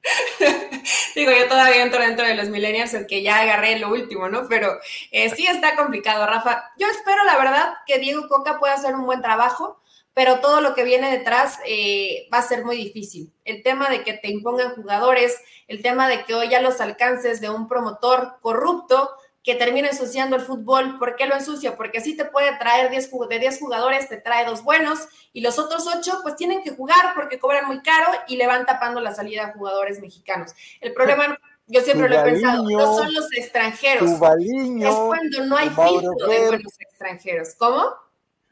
[1.15, 4.47] Digo, yo todavía entro dentro de los millennials, que ya agarré lo último, ¿no?
[4.47, 4.79] Pero
[5.11, 6.71] eh, sí está complicado, Rafa.
[6.77, 9.80] Yo espero, la verdad, que Diego Coca pueda hacer un buen trabajo,
[10.13, 13.33] pero todo lo que viene detrás eh, va a ser muy difícil.
[13.45, 17.41] El tema de que te impongan jugadores, el tema de que hoy ya los alcances
[17.41, 19.11] de un promotor corrupto,
[19.43, 20.99] que termina ensuciando el fútbol.
[20.99, 21.75] ¿Por qué lo ensucia?
[21.75, 25.57] Porque así te puede traer 10 de 10 jugadores, te trae dos buenos y los
[25.57, 29.13] otros 8 pues tienen que jugar porque cobran muy caro y le van tapando la
[29.13, 30.53] salida a jugadores mexicanos.
[30.79, 34.11] El problema, yo siempre lo he pensado, no son los extranjeros.
[34.11, 37.55] es cuando no hay filtro de buenos extranjeros.
[37.57, 37.89] ¿Cómo?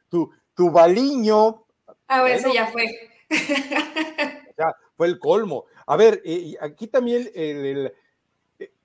[0.09, 1.63] Tu, tu baliño.
[2.09, 2.83] Ah, bueno, ese ya fue.
[4.57, 5.63] ya, fue el colmo.
[5.85, 7.93] A ver, eh, aquí también el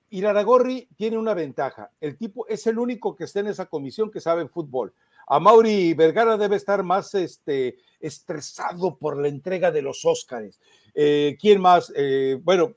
[0.09, 1.91] Iraragorri tiene una ventaja.
[1.99, 4.93] El tipo es el único que está en esa comisión que sabe fútbol.
[5.27, 10.59] A Mauri Vergara debe estar más este, estresado por la entrega de los Óscares.
[10.97, 11.91] Eh, ¿Quién más?
[11.93, 12.75] Eh, bueno,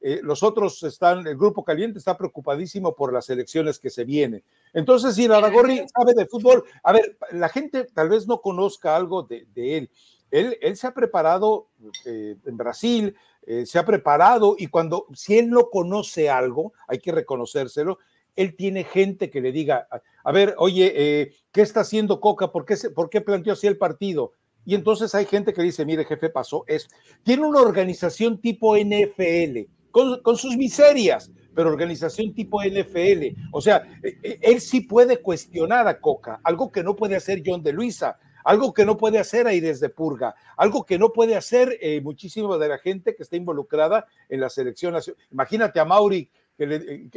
[0.00, 4.44] eh, los otros están, el grupo caliente está preocupadísimo por las elecciones que se vienen.
[4.72, 6.64] Entonces, Iraragorri sabe de fútbol.
[6.84, 9.90] A ver, la gente tal vez no conozca algo de, de él.
[10.30, 10.56] él.
[10.62, 11.66] Él se ha preparado
[12.04, 13.16] en Brasil,
[13.64, 17.98] se ha preparado y cuando, si él no conoce algo, hay que reconocérselo,
[18.36, 19.88] él tiene gente que le diga,
[20.24, 22.52] a ver, oye, eh, ¿qué está haciendo Coca?
[22.52, 24.32] ¿Por qué, ¿Por qué planteó así el partido?
[24.64, 26.88] Y entonces hay gente que dice, mire, jefe, pasó es
[27.22, 33.36] Tiene una organización tipo NFL, con, sus miserias, pero organización tipo NFL.
[33.52, 37.42] O sea, e, e, él sí puede cuestionar a Coca, algo que no puede hacer
[37.44, 41.36] John de Luisa, algo que no puede hacer Aires de Purga, algo que no puede
[41.36, 45.22] hacer eh, muchísimo de la gente que está involucrada en la selección nacional.
[45.30, 47.10] Imagínate a Mauri que le, eh,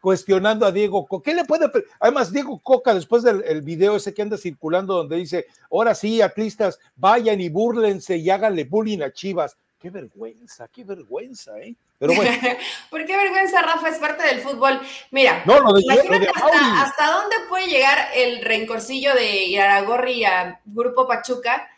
[0.00, 1.30] cuestionando a Diego Coca.
[1.30, 1.70] ¿Qué le puede?
[2.00, 6.78] Además, Diego Coca, después del video ese que anda circulando donde dice, ahora sí, atlistas,
[6.96, 9.56] vayan y búrlense y háganle bullying a Chivas.
[9.78, 11.74] Qué vergüenza, qué vergüenza, ¿eh?
[11.98, 12.30] Pero bueno.
[12.90, 13.88] ¿Por qué vergüenza, Rafa?
[13.88, 14.80] Es parte del fútbol.
[15.10, 20.60] Mira, no, lo de, imagínate hasta, hasta, dónde puede llegar el rencorcillo de Iraragorri a
[20.66, 21.68] Grupo Pachuca,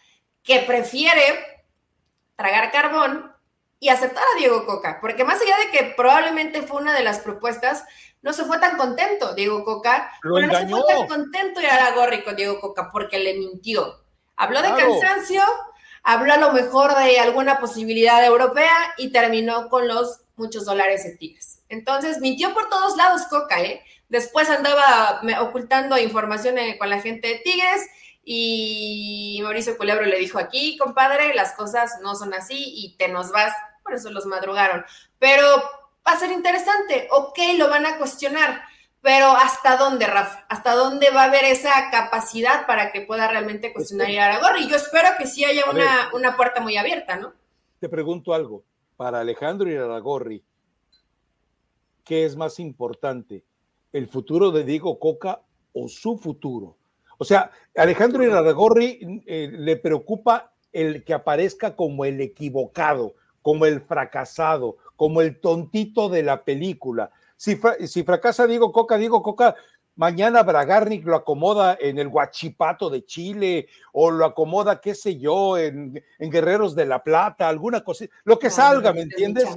[0.43, 1.23] que prefiere
[2.37, 3.32] tragar carbón
[3.83, 7.19] y aceptar a Diego Coca, porque más allá de que probablemente fue una de las
[7.19, 7.83] propuestas,
[8.23, 12.61] no se fue tan contento Diego Coca, no se fue tan contento Iraragorri con Diego
[12.61, 14.05] Coca porque le mintió.
[14.37, 15.43] Habló de cansancio,
[16.05, 21.19] habló a lo mejor de alguna posibilidad europea y terminó con los muchos dólares en
[21.19, 21.65] Tigres.
[21.69, 23.83] Entonces, mintió por todos lados Coca, ¿eh?
[24.09, 27.89] Después andaba ocultando información eh, con la gente de Tigres
[28.25, 33.33] y Mauricio Culebro le dijo aquí, compadre, las cosas no son así y te nos
[33.33, 34.85] vas, por eso los madrugaron.
[35.19, 35.45] Pero
[36.07, 38.63] va a ser interesante, ok, lo van a cuestionar,
[39.01, 40.45] pero ¿hasta dónde, Rafa?
[40.49, 44.65] ¿Hasta dónde va a haber esa capacidad para que pueda realmente cuestionar a Aragorri?
[44.65, 47.33] Y yo espero que sí haya una, una, puerta muy abierta, ¿no?
[47.81, 48.65] Te pregunto algo.
[48.97, 50.45] Para Alejandro y Aragorri,
[52.05, 53.45] ¿qué es más importante?
[53.93, 55.41] ¿El futuro de Diego Coca
[55.73, 56.77] o su futuro?
[57.23, 63.83] O sea, Alejandro Iraragorri eh, le preocupa el que aparezca como el equivocado, como el
[63.83, 67.11] fracasado, como el tontito de la película.
[67.37, 67.57] Si,
[68.05, 69.57] fracasa Diego Coca, Diego Coca,
[69.97, 75.59] mañana Bragarnik lo acomoda en el Guachipato de Chile o lo acomoda, qué sé yo,
[75.59, 79.49] en, Guerreros de la Plata, alguna cosa, lo que salga, ¿me entiendes?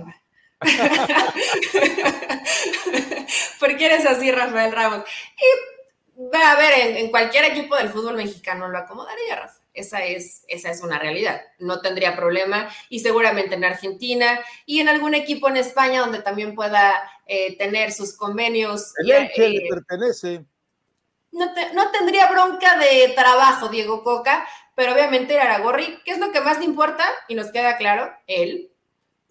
[3.59, 5.03] ¿Por qué eres así, Rafael Ramos?
[5.37, 5.43] Y,
[6.35, 9.64] a ver, en, cualquier equipo del fútbol mexicano lo acomodaría, Rafa.
[9.75, 11.41] Esa es, esa es una realidad.
[11.59, 16.55] No tendría problema y seguramente en Argentina y en algún equipo en España donde también
[16.55, 16.93] pueda
[17.27, 18.93] eh, tener sus convenios.
[18.97, 20.45] El Elche le eh, pertenece.
[21.31, 26.39] No, no, tendría bronca de trabajo Diego Coca, pero obviamente Aragorri, ¿qué es lo que
[26.39, 27.03] más le importa?
[27.27, 28.71] Y nos queda claro, él.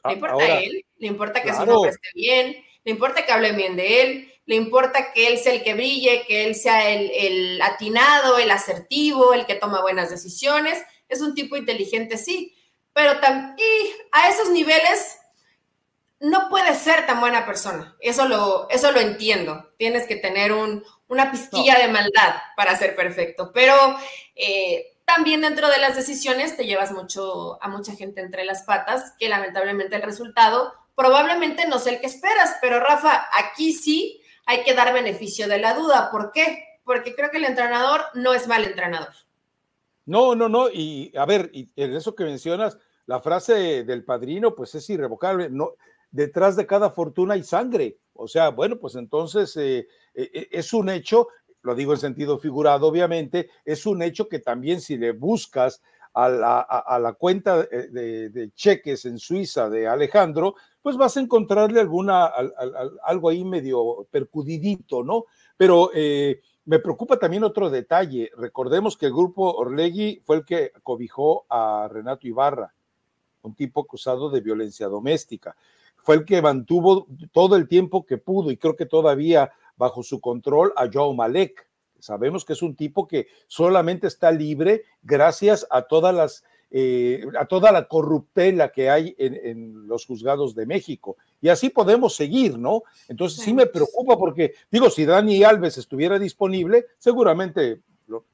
[0.05, 3.33] Le ah, importa a él, le importa que su nombre esté bien, le importa que
[3.33, 6.91] hable bien de él, le importa que él sea el que brille, que él sea
[6.91, 10.83] el, atinado, el asertivo, el que toma buenas decisiones.
[11.09, 12.55] Es un tipo inteligente, sí,
[12.93, 13.13] pero
[13.57, 15.19] y a esos niveles
[16.21, 17.97] no puede ser tan buena persona.
[18.01, 19.73] Eso lo, eso lo entiendo.
[19.79, 23.75] Tienes que tener un, una pizquilla de maldad para ser perfecto, pero
[24.35, 29.15] eh, también dentro de las decisiones te llevas mucho a mucha gente entre las patas,
[29.19, 34.63] que lamentablemente el resultado probablemente no sea el que esperas, pero Rafa, aquí sí hay
[34.63, 36.11] que dar beneficio de la duda.
[36.11, 36.65] ¿Por qué?
[36.85, 39.13] Porque creo que el entrenador no es mal entrenador.
[40.07, 40.69] No, no, no.
[40.71, 45.49] Y a ver, en eso que mencionas, la frase del padrino, pues es irrevocable.
[45.51, 45.75] No,
[46.11, 47.99] detrás de cada fortuna hay sangre.
[48.13, 51.29] O sea, bueno, pues entonces eh, eh, eh, es un hecho,
[51.63, 55.83] lo digo en sentido figurado, obviamente, es un hecho que también si le buscas
[56.15, 62.31] a la, cuenta de, cheques en Suiza de Alejandro, pues vas a encontrarle alguna,
[63.05, 65.25] algo ahí medio percudidito, ¿no?
[65.57, 68.31] Pero eh, me preocupa también otro detalle.
[68.37, 72.73] Recordemos que el grupo Orlegui fue el que cobijó a Renato Ibarra,
[73.43, 75.57] un tipo acusado de violencia doméstica.
[75.97, 80.21] Fue el que mantuvo todo el tiempo que pudo y creo que todavía bajo su
[80.21, 81.67] control a Joe Malek.
[82.05, 86.45] Sabemos que es un tipo que solamente está libre gracias a todas las
[86.77, 91.17] eh, a toda la corruptela que hay en, los juzgados de México.
[91.41, 92.83] Y así podemos seguir, ¿no?
[93.09, 98.25] Entonces sí me preocupa porque, digo, si Dani Alves estuviera disponible, seguramente lo,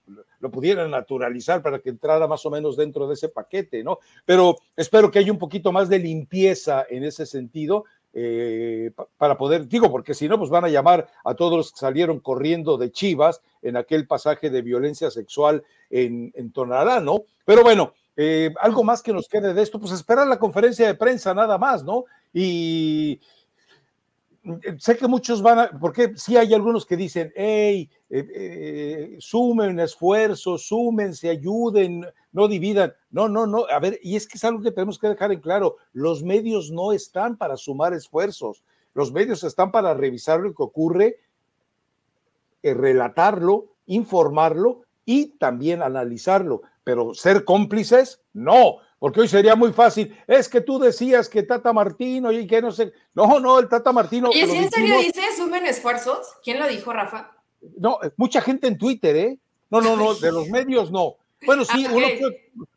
[0.50, 3.98] pudieran naturalizar para que entrara más o menos dentro de ese paquete, ¿no?
[4.24, 7.84] Pero espero que haya un poquito más de limpieza en ese sentido.
[8.12, 11.78] Eh, para poder, digo, porque si no, pues van a llamar a todos los que
[11.78, 17.22] salieron corriendo de Chivas en aquel pasaje de violencia sexual en, en Tonalá, ¿no?
[17.44, 20.94] Pero bueno, eh, algo más que nos quede de esto, pues esperar la conferencia de
[20.94, 22.04] prensa nada más, ¿no?
[22.32, 23.20] Y
[24.78, 30.66] sé que muchos van a, porque sí hay algunos que dicen, hey, eh, sumen esfuerzos,
[30.66, 32.94] sumen, se ayuden, no dividan.
[33.10, 35.40] No, no, no, a ver, y es que es algo que tenemos que dejar en
[35.40, 40.62] claro, los medios no están para sumar esfuerzos, los medios están para revisar lo que
[40.62, 41.18] ocurre
[42.62, 50.14] eh, relatarlo, informarlo y también analizarlo, pero ser cómplices, no, porque hoy sería muy fácil.
[50.26, 52.92] Es que tú decías que Tata Martino y que no sé.
[53.14, 54.28] No, no, el Tata Martino.
[54.30, 56.18] ¿Y si en serio dice suben esfuerzos?
[56.44, 57.32] ¿Quién lo dijo, Rafa?
[57.78, 59.38] No, mucha gente en Twitter, ¿eh?
[59.70, 61.16] No, no, no, de los medios no.
[61.46, 61.92] Bueno, sí, ah,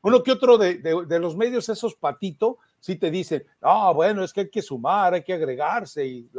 [0.02, 4.32] uno, que, otro de, de, los medios, esos patitos, sí te dicen, no, bueno, es
[4.32, 6.30] que hay que sumar, hay que agregarse y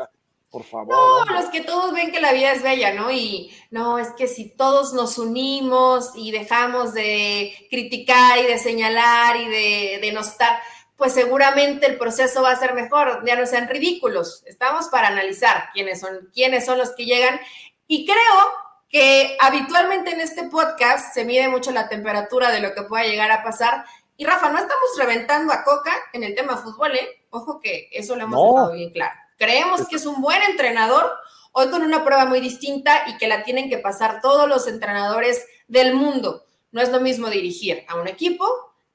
[0.54, 0.94] por favor.
[0.94, 3.10] No, los que todos ven que la vida es bella, ¿no?
[3.10, 9.34] Y no, es que si todos nos unimos y dejamos de criticar y de señalar
[9.34, 10.60] y de denostar,
[10.94, 14.44] pues seguramente el proceso va a ser mejor, ya no sean ridículos.
[14.46, 17.40] Estamos para analizar quiénes son, quiénes son los que llegan.
[17.88, 18.52] Y creo
[18.88, 23.32] que habitualmente en este podcast se mide mucho la temperatura de lo que pueda llegar
[23.32, 23.86] a pasar.
[24.16, 27.26] Y Rafa, no estamos reventando a Coca en el tema fútbol, ¿eh?
[27.30, 29.23] Ojo que eso lo hemos dejado bien claro.
[29.36, 31.10] Creemos que es un buen entrenador,
[31.52, 35.46] hoy con una prueba muy distinta y que la tienen que pasar todos los entrenadores
[35.68, 36.44] del mundo.
[36.72, 38.46] No es lo mismo dirigir a un equipo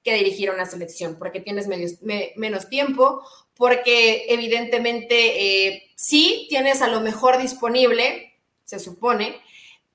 [0.03, 3.21] que dirigir a una selección, porque tienes menos tiempo,
[3.55, 9.41] porque evidentemente eh, sí tienes a lo mejor disponible, se supone,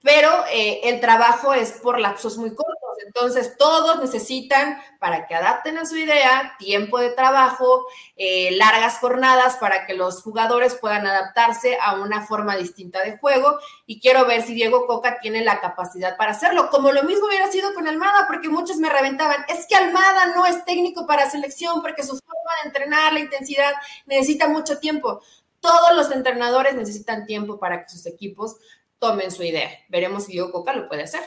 [0.03, 2.74] pero eh, el trabajo es por lapsos muy cortos.
[3.15, 9.57] Entonces, todos necesitan, para que adapten a su idea, tiempo de trabajo, eh, largas jornadas
[9.59, 13.57] para que los jugadores puedan adaptarse a una forma distinta de juego.
[13.87, 17.51] Y quiero ver si Diego Coca tiene la capacidad para hacerlo, como lo mismo hubiera
[17.53, 21.83] sido con Almada, porque muchos me reventaban, es que Almada no es técnico para selección,
[21.83, 23.75] porque su forma de entrenar, la intensidad,
[24.07, 25.21] necesita mucho tiempo.
[25.61, 28.57] Todos los entrenadores necesitan tiempo para que sus equipos
[28.99, 29.71] tomen su idea.
[29.89, 31.23] Veremos si Diego Coca lo puede hacer.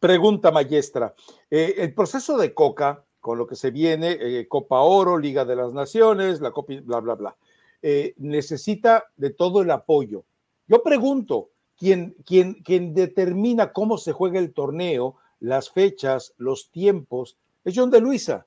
[0.00, 1.12] Pregunta maestra.
[1.50, 5.56] Eh, el proceso de Coca, con lo que se viene, eh, Copa Oro, Liga de
[5.56, 7.36] las Naciones, la Copa, bla, bla, bla,
[7.82, 10.24] eh, necesita de todo el apoyo.
[10.68, 17.36] Yo pregunto, ¿quién, quién, quién determina cómo se juega el torneo, las fechas, los tiempos?
[17.64, 18.46] Es John de Luisa.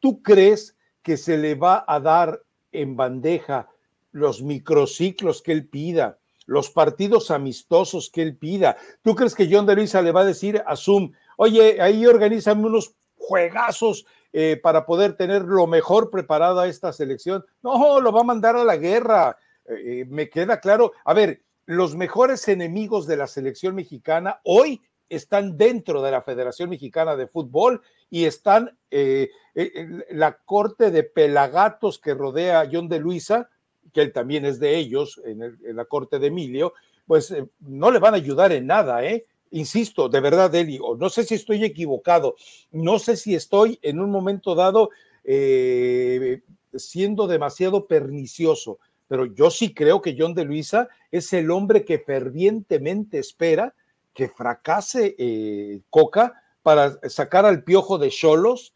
[0.00, 3.68] ¿Tú crees que se le va a dar en bandeja
[4.12, 6.18] los microciclos que él pida?
[6.48, 8.78] Los partidos amistosos que él pida.
[9.02, 12.64] ¿Tú crees que John de Luisa le va a decir a Zoom, oye, ahí organízame
[12.64, 17.44] unos juegazos eh, para poder tener lo mejor preparado a esta selección?
[17.62, 19.36] No, lo va a mandar a la guerra.
[19.66, 20.92] Eh, eh, me queda claro.
[21.04, 24.80] A ver, los mejores enemigos de la selección mexicana hoy
[25.10, 31.98] están dentro de la Federación Mexicana de Fútbol y están en la corte de pelagatos
[31.98, 33.50] que rodea a John de Luisa,
[33.98, 36.72] que él también es de ellos, en, la corte de Emilio,
[37.04, 39.26] pues eh, no le van a ayudar en nada, ¿eh?
[39.50, 42.36] Insisto, de verdad, Eli, no sé si estoy equivocado,
[42.70, 44.90] no sé si estoy en un momento dado
[45.24, 46.42] eh,
[46.74, 51.98] siendo demasiado pernicioso, pero yo sí creo que John de Luisa es el hombre que
[51.98, 53.74] fervientemente espera
[54.14, 58.74] que fracase eh, Coca para sacar al piojo de Cholos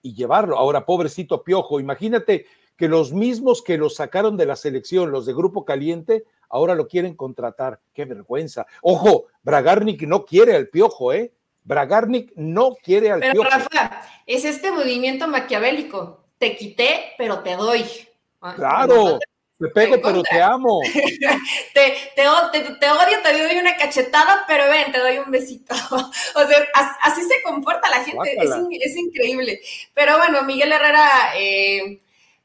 [0.00, 0.56] y llevarlo.
[0.56, 2.46] Ahora, pobrecito piojo, imagínate
[2.82, 6.88] que los mismos que lo sacaron de la selección, los de Grupo Caliente, ahora lo
[6.88, 7.78] quieren contratar.
[7.94, 8.66] Qué vergüenza.
[8.80, 11.32] Ojo, Bragarnik no quiere al piojo, ¿eh?
[11.62, 13.48] Bragarnik no quiere al pero, piojo.
[13.50, 16.24] Rafa, es este movimiento maquiavélico.
[16.38, 17.84] Te quité, pero te doy.
[18.40, 19.20] Ah, claro.
[19.60, 20.80] Te pego, pero te amo.
[21.74, 25.72] te, te, odio, te doy una cachetada, pero ven, te doy un besito.
[26.34, 26.68] o sea,
[27.02, 29.60] así se comporta la gente, es, es, increíble.
[29.94, 31.06] Pero bueno, Miguel Herrera
[31.38, 32.00] eh,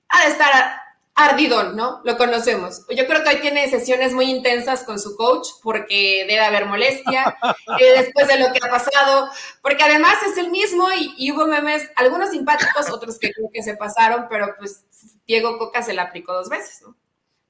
[0.09, 1.99] ha de estar ardidón, ¿no?
[2.03, 2.85] Lo conocemos.
[2.95, 7.35] Yo creo que hoy tiene sesiones muy intensas con su coach porque debe haber molestia
[7.79, 9.29] eh, después de lo que ha pasado,
[9.63, 13.75] porque además es el mismo y, hubo memes, algunos simpáticos, otros que creo que se
[13.75, 14.83] pasaron, pero pues
[15.25, 16.95] Diego Coca se la aplicó dos veces, ¿no?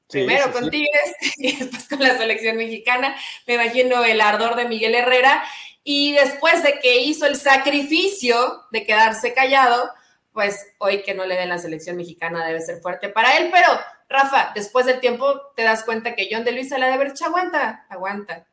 [0.08, 3.18] Primero con Tigres y después con la selección mexicana.
[3.46, 5.44] Me imagino el ardor de Miguel Herrera.
[5.84, 9.90] Y después de que hizo el sacrificio de quedarse callado,
[10.38, 13.66] pues hoy que no le den la selección mexicana debe ser fuerte para él, pero
[14.08, 17.26] Rafa, después del tiempo te das cuenta que John de Luisa le debe haber dicho,
[17.26, 18.46] aguanta, aguanta.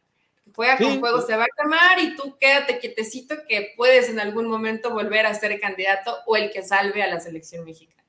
[0.57, 4.49] Juega con juego, se va a quemar y tú quédate quietecito que puedes en algún
[4.49, 8.03] momento volver a ser candidato o el que salve a la selección mexicana.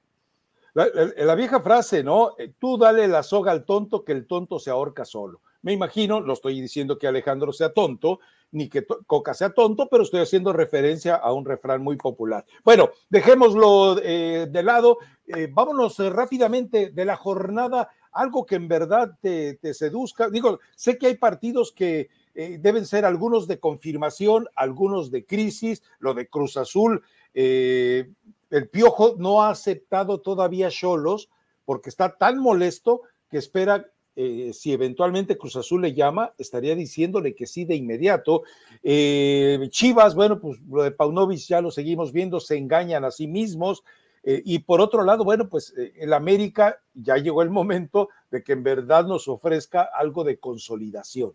[0.73, 2.35] La, la, vieja frase, ¿no?
[2.37, 5.41] Eh, tú dale la soga al tonto que el tonto se ahorca solo.
[5.63, 8.21] Me imagino, no estoy diciendo que Alejandro sea tonto,
[8.55, 12.45] ni que Coca sea tonto, pero estoy haciendo referencia a un refrán muy popular.
[12.63, 14.97] Bueno, dejémoslo eh, de lado,
[15.27, 20.29] eh, vámonos eh, rápidamente de la jornada, algo que en verdad te, seduzca.
[20.29, 26.13] Digo, sé que hay partidos que deben ser algunos de confirmación, algunos de crisis, lo
[26.13, 27.03] de Cruz Azul.
[27.33, 31.29] el Piojo no ha aceptado todavía Cholos
[31.65, 33.85] porque está tan molesto que espera
[34.15, 38.43] eh, si eventualmente Cruz Azul le llama, estaría diciéndole que sí de inmediato.
[38.81, 43.27] Eh, Chivas, bueno, pues lo de Paunovic ya lo seguimos viendo, se engañan a sí
[43.27, 43.83] mismos.
[44.23, 48.53] Eh, y por otro lado, bueno, pues el América ya llegó el momento de que
[48.53, 51.33] en verdad nos ofrezca algo de consolidación.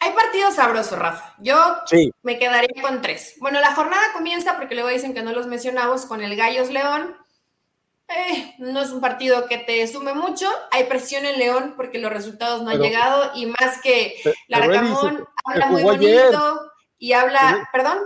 [0.00, 1.36] Hay partidos sabrosos, Rafa.
[1.38, 1.54] Yo
[2.22, 3.36] me quedaría con tres.
[3.38, 7.14] Bueno, la jornada comienza, porque luego dicen que no los mencionamos, con el Gallos León.
[8.14, 10.48] Eh, no es un partido que te sume mucho.
[10.70, 14.16] Hay presión en León porque los resultados no han llegado y más que
[14.48, 17.98] Larcamón habla muy bonito y habla, perdón.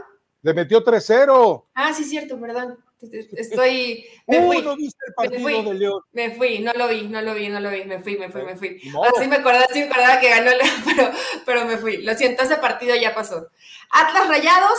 [0.43, 1.65] Le metió 3-0.
[1.75, 2.79] Ah, sí, cierto, perdón.
[3.01, 4.07] Estoy.
[4.27, 6.03] Me fui, no viste el partido de León?
[6.13, 8.43] Me fui, no lo vi, no lo vi, no lo vi, me fui, me fui,
[8.43, 8.81] me fui.
[9.15, 11.11] Así me acordaba, sí me acordaba que ganó León, pero,
[11.45, 11.99] pero me fui.
[11.99, 13.49] Lo siento, ese partido ya pasó.
[13.91, 14.79] Atlas Rayados.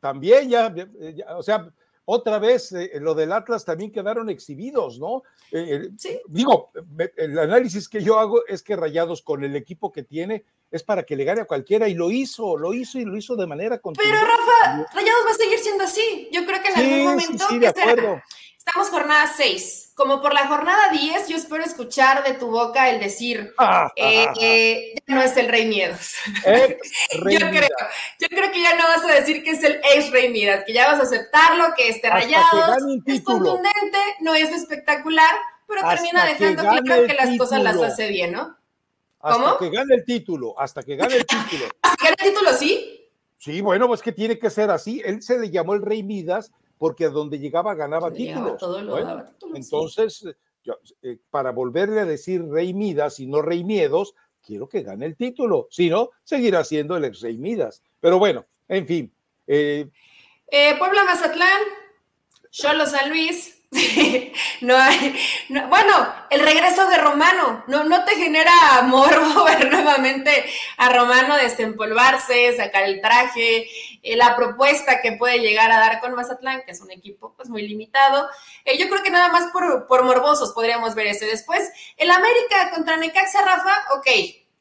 [0.00, 0.74] También ya
[1.36, 1.70] o sea,
[2.06, 5.24] otra vez eh, lo del Atlas también quedaron exhibidos, ¿no?
[5.50, 6.70] Eh, eh, digo,
[7.16, 11.04] el análisis que yo hago es que Rayados con el equipo que tiene es para
[11.04, 13.78] que le gane a cualquiera y lo hizo, lo hizo y lo hizo de manera
[13.78, 14.10] continua.
[14.10, 16.28] Pero Rafa, Rayados va a seguir siendo así.
[16.32, 18.22] Yo creo que en algún momento sí, de acuerdo.
[18.66, 19.92] Estamos jornada 6.
[19.94, 24.26] Como por la jornada 10, yo espero escuchar de tu boca el decir, ah, eh,
[24.40, 26.14] eh, ya no es el Rey Miedos.
[26.44, 27.68] yo, creo,
[28.18, 30.72] yo creo que ya no vas a decir que es el ex Rey Midas, que
[30.72, 35.34] ya vas a aceptarlo, que este rayado es contundente, no es espectacular,
[35.68, 38.55] pero termina dejando claro que las cosas las hace bien, ¿no?
[39.26, 41.66] Hasta que gane el título, hasta que gane el título.
[41.82, 43.10] ¿Hasta que gane el título, sí?
[43.38, 45.02] Sí, bueno, pues que tiene que ser así.
[45.04, 48.62] Él se le llamó el Rey Midas porque a donde llegaba ganaba títulos.
[49.54, 50.24] entonces,
[51.02, 54.14] eh, para volverle a decir Rey Midas y no Rey Miedos,
[54.44, 55.68] quiero que gane el título.
[55.70, 57.82] Si no, seguirá siendo el ex Rey Midas.
[58.00, 59.14] Pero bueno, en fin.
[59.46, 59.88] Eh,
[60.48, 61.62] eh, Puebla Mazatlán,
[62.50, 63.55] Cholo San Luis,
[64.60, 68.52] no hay, bueno, el regreso de Romano, no, no te genera
[68.84, 70.44] morbo ver nuevamente
[70.76, 73.66] a Romano desempolvarse, sacar el traje,
[74.02, 77.48] eh, la propuesta que puede llegar a dar con Mazatlán, que es un equipo pues
[77.48, 78.28] muy limitado.
[78.64, 81.26] Eh, yo creo que nada más por, por morbosos podríamos ver ese.
[81.26, 84.06] Después, el América contra Necaxa, Rafa, ok,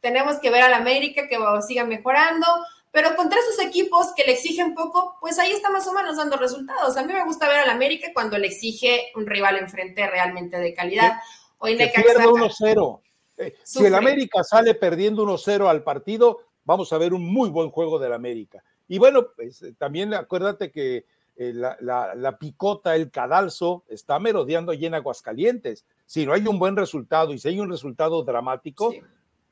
[0.02, 1.38] tenemos que ver al América que
[1.68, 2.48] siga mejorando
[2.96, 6.38] pero contra esos equipos que le exigen poco, pues ahí está más o menos dando
[6.38, 6.96] resultados.
[6.96, 10.74] A mí me gusta ver al América cuando le exige un rival enfrente realmente de
[10.74, 11.20] calidad.
[11.58, 13.02] Hoy que pierde 1-0.
[13.38, 17.70] Eh, si el América sale perdiendo 1-0 al partido, vamos a ver un muy buen
[17.70, 18.64] juego del América.
[18.88, 24.86] Y bueno, pues, eh, también acuérdate que eh, la, picota, el cadalso, está merodeando allí
[24.86, 25.84] en Aguascalientes.
[26.06, 28.94] Si no hay un buen resultado y si hay un resultado dramático,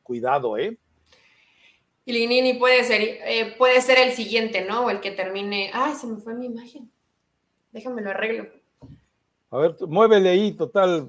[0.01, 0.77] cuidado, ¿eh?
[2.05, 4.85] Y Linini puede ser, eh, puede ser el siguiente, ¿no?
[4.85, 5.71] O el que termine.
[5.73, 6.91] Ay, se me fue mi imagen.
[7.71, 8.47] Déjame lo arreglo.
[9.49, 11.07] A ver, muévele ahí, total.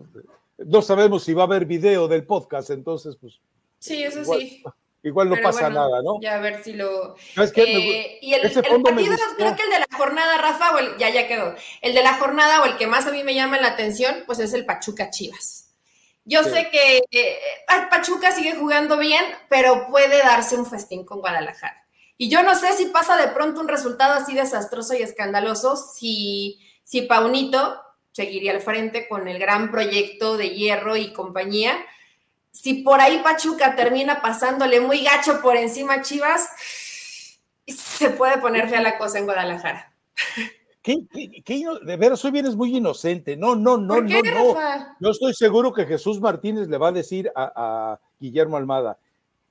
[0.59, 3.41] No sabemos si va a haber video del podcast, entonces, pues.
[3.79, 4.63] Sí, eso sí.
[5.03, 6.19] Igual no pasa nada, ¿no?
[6.23, 7.15] Ya a ver si lo.
[7.37, 11.11] Eh, y el, el partido, creo que el de la jornada, Rafa, o el, ya,
[11.11, 11.55] ya quedó.
[11.83, 14.39] El de la jornada o el que más a mí me llama la atención, pues
[14.39, 15.64] es el Pachuca Chivas.
[16.25, 17.39] Yo sé que eh,
[17.91, 21.85] Pachuca sigue jugando bien, pero puede darse un festín con Guadalajara.
[22.17, 26.61] Y yo no sé si pasa de pronto un resultado así desastroso y escandaloso si,
[26.85, 27.81] si Paunito
[28.13, 31.77] seguiría al frente con el gran proyecto de Hierro y compañía.
[32.53, 36.49] Si por ahí Pachuca termina pasándole muy gacho por encima a Chivas,
[37.67, 39.93] se puede poner fea la cosa en Guadalajara.
[40.85, 43.37] de veras, hoy vienes muy inocente.
[43.37, 44.55] No, no, no, no, no.
[45.01, 48.99] Yo estoy seguro que Jesús Martínez le va a decir a, Guillermo Almada,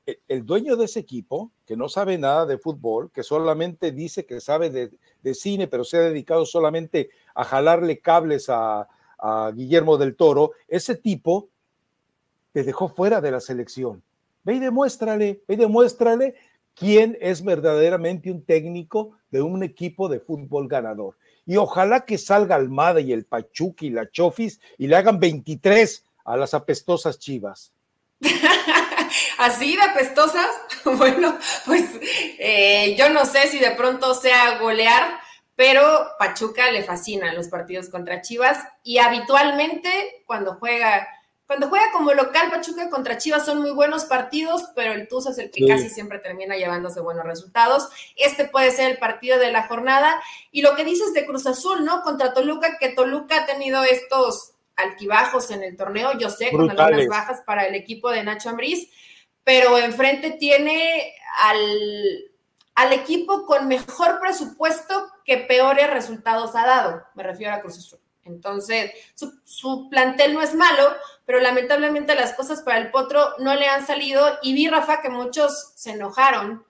[0.06, 4.26] e, el, dueño de ese equipo, que no sabe nada de fútbol, que solamente dice
[4.26, 9.98] que sabe de, cine, pero se ha dedicado solamente a jalarle cables a, a Guillermo
[9.98, 11.50] del Toro, ese tipo
[12.52, 14.04] te dejó fuera de la selección.
[14.44, 16.36] Ve y demuéstrale, ve y demuéstrale
[16.76, 21.16] quién es verdaderamente un técnico de un equipo de fútbol ganador
[21.46, 26.04] y ojalá que salga Almada y el Pachuca y la Chofis y le hagan 23
[26.26, 27.74] a las apestosas chivas.
[29.38, 30.48] Así de apestosas,
[30.86, 31.90] bueno, pues
[32.40, 35.20] eh, yo no sé si de pronto sea golear,
[35.56, 41.08] pero Pachuca le fascina los partidos contra Chivas y habitualmente cuando juega
[41.46, 45.46] cuando juega como local, Pachuca contra Chivas son muy buenos partidos, pero el Tuzos es
[45.46, 47.90] el que casi siempre termina llevándose buenos resultados.
[48.16, 50.22] Este puede ser el partido de la jornada.
[50.52, 52.02] Y lo que dices de Cruz Azul, ¿no?
[52.02, 57.08] Contra Toluca, que Toluca ha tenido estos altibajos en el torneo, yo sé, con algunas
[57.08, 58.90] bajas para el equipo de Nacho Ambriz,
[59.44, 61.14] pero enfrente tiene
[61.44, 62.32] al,
[62.76, 67.04] al equipo con mejor presupuesto que peores resultados ha dado.
[67.16, 68.00] Me refiero a Cruz Azul.
[68.26, 68.92] Entonces,
[69.44, 70.96] su, plantel no es malo,
[71.26, 74.40] pero lamentablemente las cosas para el Potro no le han salido.
[74.42, 76.66] Y vi, Rafa, que muchos se enojaron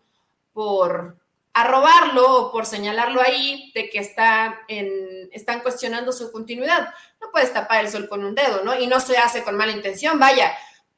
[0.53, 1.17] por
[1.53, 6.93] arrobarlo o por señalarlo ahí de que está en, están cuestionando su continuidad.
[7.21, 8.79] No puedes tapar el sol con un dedo, ¿no?
[8.79, 10.19] Y no se hace con mala intención.
[10.19, 10.51] Vaya,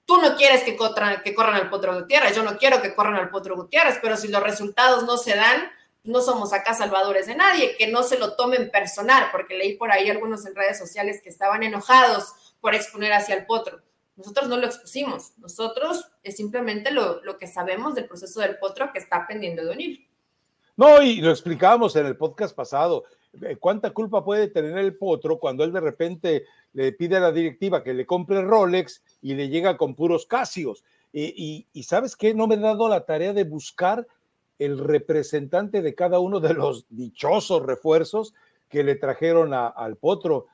[0.06, 3.16] tú no quieres que, corran, que corran al Potro Gutiérrez, yo no quiero que corran
[3.16, 5.72] al Potro Gutiérrez, pero si los resultados no se dan,
[6.04, 9.92] no somos acá salvadores de nadie, que no se lo tomen personal, porque leí por
[9.92, 13.80] ahí algunos en redes sociales que estaban enojados por exponer hacia el potro.
[14.16, 18.98] Nosotros no lo expusimos, nosotros es simplemente lo, que sabemos del proceso del potro que
[18.98, 20.08] está pendiendo de unir.
[20.76, 23.04] No, y lo explicábamos en el podcast pasado.
[23.40, 27.32] Eh, ¿Cuánta culpa puede tener el potro cuando él de repente le pide a la
[27.32, 30.84] directiva que le compre Rolex y le llega con puros casios?
[31.14, 34.08] y, y, sabes qué, no me he dado la tarea de buscar
[34.58, 38.34] el representante de cada uno de los dichosos refuerzos
[38.70, 40.48] que le trajeron al potro.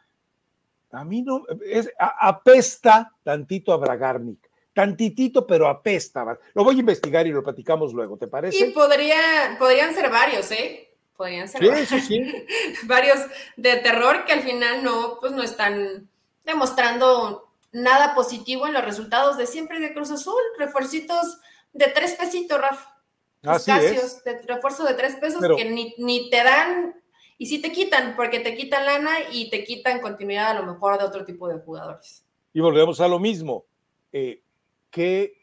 [0.91, 6.37] A mí no, es, apesta tantito a Bragarnik, tantitito, pero apesta.
[6.53, 8.57] Lo voy a investigar y lo platicamos luego, ¿te parece?
[8.57, 10.89] Y podría, podrían ser varios, ¿eh?
[11.15, 12.45] Podrían ser sí, sí.
[12.83, 13.19] varios
[13.55, 16.09] de terror que al final no, pues no están
[16.43, 21.39] demostrando nada positivo en los resultados de siempre de Cruz Azul, refuercitos
[21.73, 22.97] de tres pesitos, Rafa.
[23.43, 27.00] Así de refuerzo de tres pesos que ni, te dan
[27.41, 30.99] y sí te quitan, porque te quitan lana y te quitan continuidad a lo mejor
[30.99, 32.23] de otro tipo de jugadores.
[32.53, 33.65] Y volvemos a lo mismo.
[34.13, 34.43] Eh,
[34.91, 35.33] ¿Qué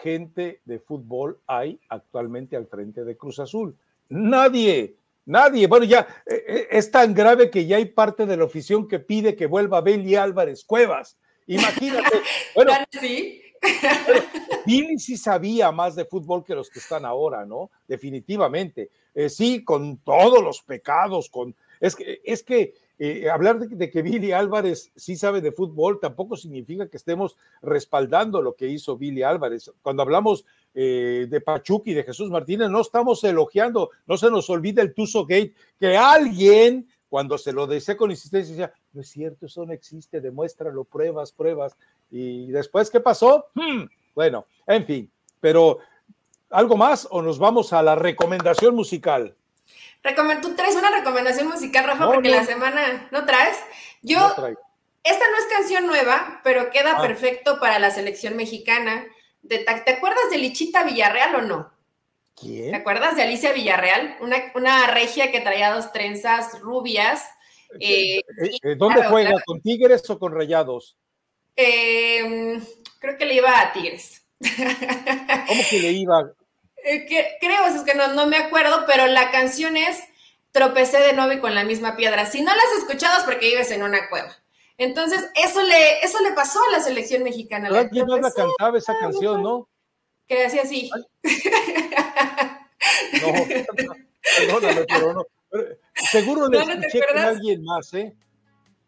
[0.00, 3.76] gente de fútbol hay actualmente al frente de Cruz Azul?
[4.08, 4.96] Nadie,
[5.26, 5.66] nadie.
[5.66, 9.00] Bueno, ya eh, eh, es tan grave que ya hay parte de la afición que
[9.00, 11.18] pide que vuelva Beli Álvarez Cuevas.
[11.46, 12.22] Imagínate.
[12.54, 13.41] Bueno, sí.
[14.66, 17.70] Billy sí sabía más de fútbol que los que están ahora, ¿no?
[17.86, 18.90] Definitivamente.
[19.14, 21.54] Eh, sí, con todos los pecados, con...
[21.80, 26.36] Es que, es que eh, hablar de, que Billy Álvarez sí sabe de fútbol tampoco
[26.36, 29.72] significa que estemos respaldando lo que hizo Billy Álvarez.
[29.82, 30.44] Cuando hablamos
[30.74, 34.94] eh, de Pachuca y de Jesús Martínez, no estamos elogiando, no se nos olvida el
[34.94, 39.64] Tuso Gate, que alguien cuando se lo decía con insistencia, decía, no es cierto, eso
[39.64, 41.76] no existe, demuéstralo, pruebas, pruebas.
[42.10, 43.46] Y después, ¿qué pasó?
[43.54, 43.84] Hmm,
[44.14, 45.78] bueno, en fin, pero
[46.50, 49.34] ¿algo más o nos vamos a la recomendación musical?
[50.42, 52.06] ¿Tú traes una recomendación musical, Rafa?
[52.06, 53.56] porque la semana no traes.
[54.02, 54.18] Yo,
[55.04, 57.02] esta no es canción nueva, pero queda ah.
[57.02, 59.06] perfecto para la selección mexicana.
[59.42, 61.72] De, ¿Te acuerdas de Lichita Villarreal o no?
[62.34, 62.70] ¿Quién?
[62.70, 64.16] ¿Te acuerdas de Alicia Villarreal?
[64.20, 67.24] Una, una regia que traía dos trenzas rubias.
[67.80, 69.32] Eh, eh, ¿Dónde juega?
[69.44, 70.96] ¿Con Tigres o con Rayados?
[71.56, 72.62] Em,
[72.98, 74.24] creo que le iba a Tigres.
[75.46, 76.32] ¿Cómo que le iba?
[76.84, 77.06] Eh,
[77.40, 80.02] creo, es que no, no me acuerdo, pero la canción es
[80.52, 82.26] Tropecé de nuevo y con la misma piedra.
[82.26, 84.36] Si no la has escuchado es porque vives en una cueva.
[84.76, 87.88] Entonces, eso le, eso le pasó a la selección mexicana.
[87.88, 89.68] ¿Quién no la cantaba esa canción, no?
[90.28, 90.90] Que decía así.
[93.22, 93.32] No,
[94.36, 95.26] perdóname, pero no.
[95.94, 98.14] Seguro le escuché con alguien más, ¿eh?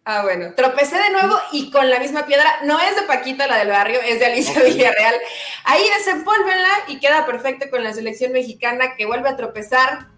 [0.07, 2.61] Ah, bueno, tropecé de nuevo y con la misma piedra.
[2.65, 5.15] No es de Paquita, la del barrio, es de Alicia Villarreal.
[5.65, 10.09] Ahí desempólvenla y queda perfecto con la selección mexicana que vuelve a tropezar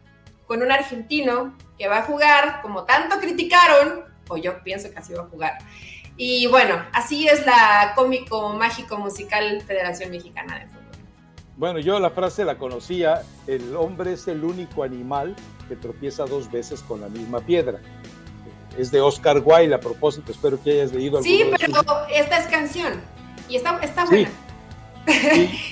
[0.47, 5.12] con un argentino que va a jugar, como tanto criticaron, o yo pienso que así
[5.12, 5.59] va a jugar.
[6.16, 10.76] Y bueno, así es la cómico, mágico, musical Federación Mexicana de Fútbol.
[11.57, 15.35] Bueno, yo la frase la conocía, el hombre es el único animal
[15.69, 17.81] que tropieza dos veces con la misma piedra
[18.79, 23.01] es de Oscar Wilde a propósito, espero que hayas leído Sí, pero esta es canción
[23.49, 24.31] y está, está buena.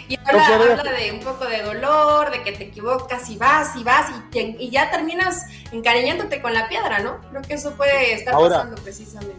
[0.08, 4.12] y habla, de un poco de dolor, de que te equivocas y vas y vas
[4.32, 7.18] y, y, ya terminas encariñándote con la piedra, ¿no?
[7.30, 9.34] Creo que eso puede estar pasando precisamente.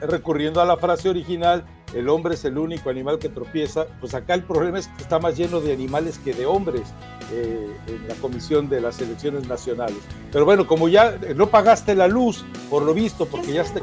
[0.00, 1.64] Recurriendo a la frase original,
[1.94, 5.18] el hombre es el único animal que tropieza, pues acá el problema es que está
[5.18, 6.92] más lleno de animales que de hombres
[7.32, 9.98] eh, en la comisión de las elecciones nacionales.
[10.32, 13.80] Pero bueno, como ya no pagaste la luz, por lo visto, porque ya se,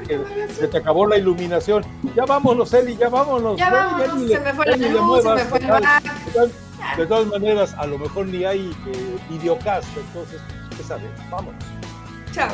[0.53, 1.83] se te acabó la iluminación,
[2.15, 3.57] ya vámonos, Eli, ya vámonos.
[3.57, 6.51] Ya vámonos, se me fue la luz, se me fue el
[6.97, 10.41] De todas maneras, a lo mejor ni hay eh, videocast, entonces,
[10.75, 11.09] ¿qué sabes?
[11.29, 11.63] Vámonos.
[12.33, 12.49] Chao.